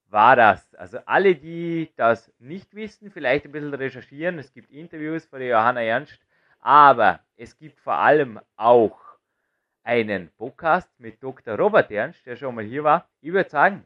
war 0.09 0.35
das? 0.35 0.75
Also 0.75 0.99
alle, 1.07 1.37
die 1.37 1.93
das 1.95 2.35
nicht 2.41 2.75
wissen, 2.75 3.13
vielleicht 3.13 3.45
ein 3.45 3.53
bisschen 3.53 3.73
recherchieren. 3.73 4.41
Es 4.41 4.53
gibt 4.53 4.73
Interviews 4.73 5.27
von 5.27 5.39
der 5.39 5.51
Johanna 5.51 5.83
Ernst, 5.85 6.19
aber 6.59 7.21
es 7.37 7.57
gibt 7.57 7.79
vor 7.79 7.95
allem 7.95 8.41
auch 8.57 9.04
einen 9.85 10.31
Podcast 10.39 10.89
mit 10.99 11.23
Dr. 11.23 11.57
Robert 11.57 11.91
Ernst, 11.91 12.25
der 12.27 12.37
schon 12.37 12.55
mal 12.55 12.65
hier 12.65 12.85
war. 12.85 13.07
Ich 13.21 13.33
würde 13.33 13.51
sagen, 13.51 13.85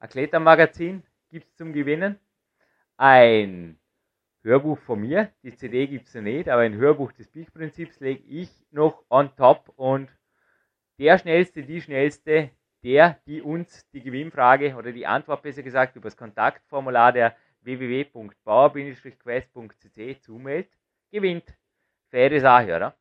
ein 0.00 0.08
Klettermagazin 0.08 1.04
gibt 1.30 1.46
es 1.46 1.54
zum 1.56 1.72
Gewinnen. 1.72 2.18
Ein 2.96 3.78
Hörbuch 4.42 4.78
von 4.78 5.00
mir, 5.00 5.30
die 5.42 5.54
CD 5.54 5.86
gibt 5.86 6.08
es 6.08 6.14
ja 6.14 6.20
nicht, 6.20 6.48
aber 6.48 6.62
ein 6.62 6.74
Hörbuch 6.74 7.12
des 7.12 7.28
Peak-Prinzips 7.28 8.00
lege 8.00 8.24
ich 8.28 8.50
noch 8.70 9.04
on 9.08 9.30
top 9.36 9.72
und 9.76 10.08
der 10.98 11.18
Schnellste, 11.18 11.62
die 11.62 11.80
Schnellste, 11.80 12.50
der, 12.82 13.20
die 13.26 13.40
uns 13.42 13.88
die 13.90 14.02
Gewinnfrage 14.02 14.74
oder 14.76 14.92
die 14.92 15.06
Antwort 15.06 15.42
besser 15.42 15.62
gesagt 15.62 15.94
über 15.96 16.06
das 16.06 16.16
Kontaktformular 16.16 17.12
der 17.12 17.36
www.bauer-quest.cc 17.62 20.20
zumeldet, 20.20 20.70
gewinnt. 21.10 21.56
Faire 22.10 22.40
Sache, 22.40 22.76
oder? 22.76 22.96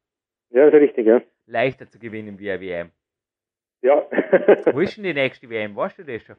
Ja, 0.49 0.67
ist 0.67 0.73
richtig, 0.73 1.05
ja. 1.05 1.21
Leichter 1.47 1.87
zu 1.87 1.99
gewinnen 1.99 2.39
wie 2.39 2.51
eine 2.51 2.61
WM. 2.61 2.91
Ja. 3.81 4.05
Wo 4.73 4.79
ist 4.79 4.97
denn 4.97 5.03
die 5.03 5.13
nächste 5.13 5.49
WM? 5.49 5.75
Weißt 5.75 5.99
du 5.99 6.03
das 6.03 6.23
schon? 6.23 6.35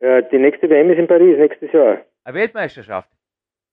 Äh, 0.00 0.22
die 0.30 0.38
nächste 0.38 0.68
WM 0.68 0.90
ist 0.90 0.98
in 0.98 1.06
Paris 1.06 1.36
nächstes 1.38 1.72
Jahr. 1.72 2.00
Eine 2.24 2.34
Weltmeisterschaft. 2.34 3.10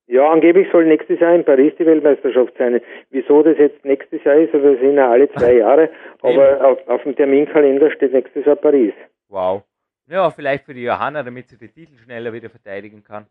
Ja, 0.07 0.29
angeblich 0.29 0.69
soll 0.71 0.85
nächstes 0.85 1.19
Jahr 1.19 1.35
in 1.35 1.43
Paris 1.43 1.73
die 1.77 1.85
Weltmeisterschaft 1.85 2.53
sein. 2.57 2.81
Wieso 3.09 3.43
das 3.43 3.57
jetzt 3.57 3.83
nächstes 3.83 4.23
Jahr 4.23 4.37
ist, 4.37 4.53
also 4.53 4.75
sind 4.77 4.95
ja 4.95 5.11
alle 5.11 5.29
zwei 5.31 5.53
Jahre, 5.57 5.89
aber 6.21 6.65
auf, 6.65 6.87
auf 6.87 7.03
dem 7.03 7.15
Terminkalender 7.15 7.91
steht 7.91 8.13
nächstes 8.13 8.45
Jahr 8.45 8.55
Paris. 8.55 8.93
Wow. 9.27 9.63
Ja, 10.09 10.29
vielleicht 10.31 10.63
für 10.65 10.73
die 10.73 10.83
Johanna, 10.83 11.23
damit 11.23 11.49
sie 11.49 11.57
den 11.57 11.73
Titel 11.73 11.97
schneller 11.97 12.31
wieder 12.31 12.49
verteidigen 12.49 13.03
kann. 13.03 13.27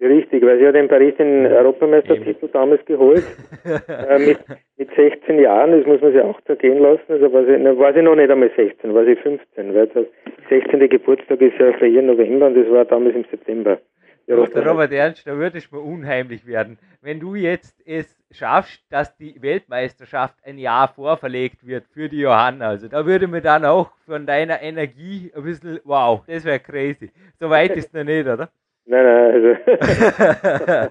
Richtig, 0.00 0.42
weil 0.42 0.58
sie 0.58 0.66
hat 0.66 0.76
in 0.76 0.88
Paris 0.88 1.14
den 1.16 1.46
Europameistertitel 1.46 2.48
damals 2.48 2.82
geholt, 2.86 3.22
äh, 3.64 4.18
mit, 4.18 4.38
mit 4.78 4.88
16 4.96 5.38
Jahren, 5.38 5.72
das 5.72 5.86
muss 5.86 6.00
man 6.00 6.12
sich 6.12 6.22
auch 6.22 6.40
zergehen 6.42 6.78
lassen, 6.78 7.04
also 7.08 7.30
war 7.32 7.44
sie, 7.44 7.58
na, 7.58 7.76
war 7.76 7.92
sie 7.92 8.00
noch 8.00 8.14
nicht 8.16 8.30
einmal 8.30 8.50
16, 8.56 8.94
war 8.94 9.04
sie 9.04 9.16
15, 9.16 9.74
weil 9.74 9.88
das 9.88 10.06
16. 10.48 10.88
Geburtstag 10.88 11.42
ist 11.42 11.58
ja 11.58 11.72
für 11.74 11.86
ihren 11.86 12.06
November 12.06 12.46
und 12.46 12.54
das 12.54 12.70
war 12.70 12.86
damals 12.86 13.14
im 13.14 13.26
September. 13.30 13.78
Der 14.26 14.38
Robert 14.38 14.92
Ernst, 14.92 15.26
da 15.26 15.36
würde 15.36 15.58
es 15.58 15.72
mir 15.72 15.80
unheimlich 15.80 16.46
werden. 16.46 16.78
Wenn 17.02 17.18
du 17.18 17.34
jetzt 17.34 17.82
es 17.84 18.16
schaffst, 18.30 18.80
dass 18.88 19.16
die 19.16 19.42
Weltmeisterschaft 19.42 20.36
ein 20.44 20.56
Jahr 20.56 20.86
vorverlegt 20.86 21.66
wird 21.66 21.84
für 21.92 22.08
die 22.08 22.20
Johanna, 22.20 22.68
also 22.68 22.86
da 22.86 23.04
würde 23.04 23.26
mir 23.26 23.40
dann 23.40 23.64
auch 23.64 23.90
von 24.06 24.26
deiner 24.26 24.62
Energie 24.62 25.32
ein 25.34 25.42
bisschen, 25.42 25.80
wow, 25.84 26.22
das 26.28 26.44
wäre 26.44 26.60
crazy. 26.60 27.10
So 27.40 27.50
weit 27.50 27.70
ist 27.76 27.92
noch 27.92 28.04
nicht, 28.04 28.26
oder? 28.26 28.50
Nein, 28.86 29.04
nein, 29.04 29.32
also. 29.32 30.90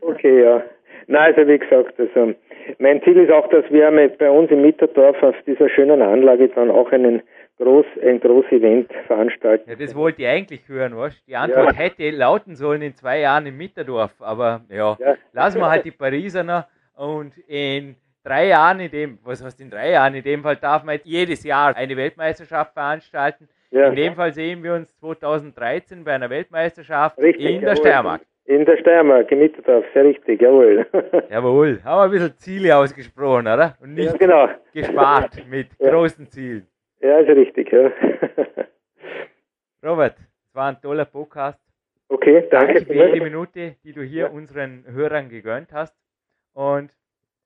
okay, 0.00 0.42
ja. 0.42 0.62
Nein, 1.06 1.34
also 1.34 1.48
wie 1.48 1.58
gesagt, 1.58 1.98
also 1.98 2.34
mein 2.78 3.02
Ziel 3.02 3.18
ist 3.18 3.30
auch, 3.30 3.48
dass 3.48 3.64
wir 3.70 3.90
mit 3.90 4.18
bei 4.18 4.30
uns 4.30 4.50
im 4.50 4.62
Mitterdorf 4.62 5.22
auf 5.22 5.34
dieser 5.46 5.68
schönen 5.68 6.00
Anlage 6.00 6.48
dann 6.48 6.70
auch 6.70 6.90
einen 6.92 7.22
groß, 7.58 7.86
ein 8.02 8.20
großes 8.20 8.52
Event 8.52 8.90
veranstalten. 9.06 9.68
Ja, 9.68 9.76
das 9.76 9.94
wollte 9.94 10.22
ich 10.22 10.28
eigentlich 10.28 10.68
hören, 10.68 10.96
was? 10.96 11.22
Die 11.26 11.36
Antwort 11.36 11.72
ja. 11.72 11.78
hätte 11.78 12.10
lauten 12.10 12.56
sollen 12.56 12.82
in 12.82 12.94
zwei 12.94 13.20
Jahren 13.20 13.46
im 13.46 13.56
Mitterdorf, 13.56 14.12
aber 14.20 14.62
ja, 14.70 14.96
ja. 14.98 15.16
lassen 15.32 15.60
wir 15.60 15.68
halt 15.68 15.84
die 15.84 15.90
Pariser 15.90 16.42
noch 16.42 16.64
und 16.96 17.36
in 17.46 17.96
drei 18.24 18.48
Jahren, 18.48 18.80
in 18.80 18.90
dem, 18.90 19.18
was 19.24 19.44
heißt 19.44 19.60
in 19.60 19.70
drei 19.70 19.90
Jahren, 19.90 20.14
in 20.14 20.24
dem 20.24 20.42
Fall 20.42 20.56
darf 20.56 20.84
man 20.84 20.98
jedes 21.04 21.44
Jahr 21.44 21.76
eine 21.76 21.96
Weltmeisterschaft 21.96 22.72
veranstalten. 22.72 23.48
Ja. 23.74 23.88
In 23.88 23.96
dem 23.96 24.14
Fall 24.14 24.32
sehen 24.32 24.62
wir 24.62 24.74
uns 24.74 24.96
2013 25.00 26.04
bei 26.04 26.12
einer 26.12 26.30
Weltmeisterschaft 26.30 27.18
richtig, 27.18 27.44
in 27.44 27.60
der 27.60 27.70
jawohl. 27.70 27.76
Steiermark. 27.76 28.20
In 28.44 28.64
der 28.64 28.76
Steiermark, 28.76 29.32
im 29.32 29.40
Mitterdorf, 29.40 29.84
sehr 29.92 30.04
richtig, 30.04 30.40
jawohl. 30.40 30.86
jawohl, 31.30 31.80
haben 31.82 31.98
wir 31.98 32.04
ein 32.04 32.10
bisschen 32.12 32.38
Ziele 32.38 32.76
ausgesprochen, 32.76 33.48
oder? 33.48 33.76
Und 33.80 33.94
nicht 33.94 34.12
ja, 34.12 34.16
genau. 34.16 34.48
gespart 34.72 35.44
mit 35.50 35.70
ja. 35.80 35.90
großen 35.90 36.28
Zielen. 36.28 36.68
Ja, 37.00 37.18
ist 37.18 37.28
richtig, 37.28 37.72
ja. 37.72 37.90
Robert, 39.84 40.18
es 40.18 40.54
war 40.54 40.68
ein 40.68 40.80
toller 40.80 41.06
Podcast. 41.06 41.58
Okay, 42.08 42.46
danke. 42.52 42.74
Danke 42.74 42.86
für 42.86 42.94
jede 42.94 43.24
Minute, 43.24 43.74
die 43.82 43.92
du 43.92 44.02
hier 44.02 44.26
ja. 44.26 44.30
unseren 44.30 44.84
Hörern 44.86 45.28
gegönnt 45.28 45.72
hast. 45.72 45.96
Und 46.52 46.92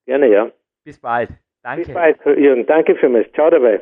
gerne, 0.05 0.27
ja. 0.27 0.51
Bis 0.83 0.99
bald. 0.99 1.29
Danke. 1.63 1.85
Bis 1.85 1.93
bald, 1.93 2.23
Jürgen. 2.23 2.67
Danke 2.67 2.95
für 2.97 3.09
mich. 3.09 3.33
Ciao 3.33 3.49
dabei. 3.49 3.81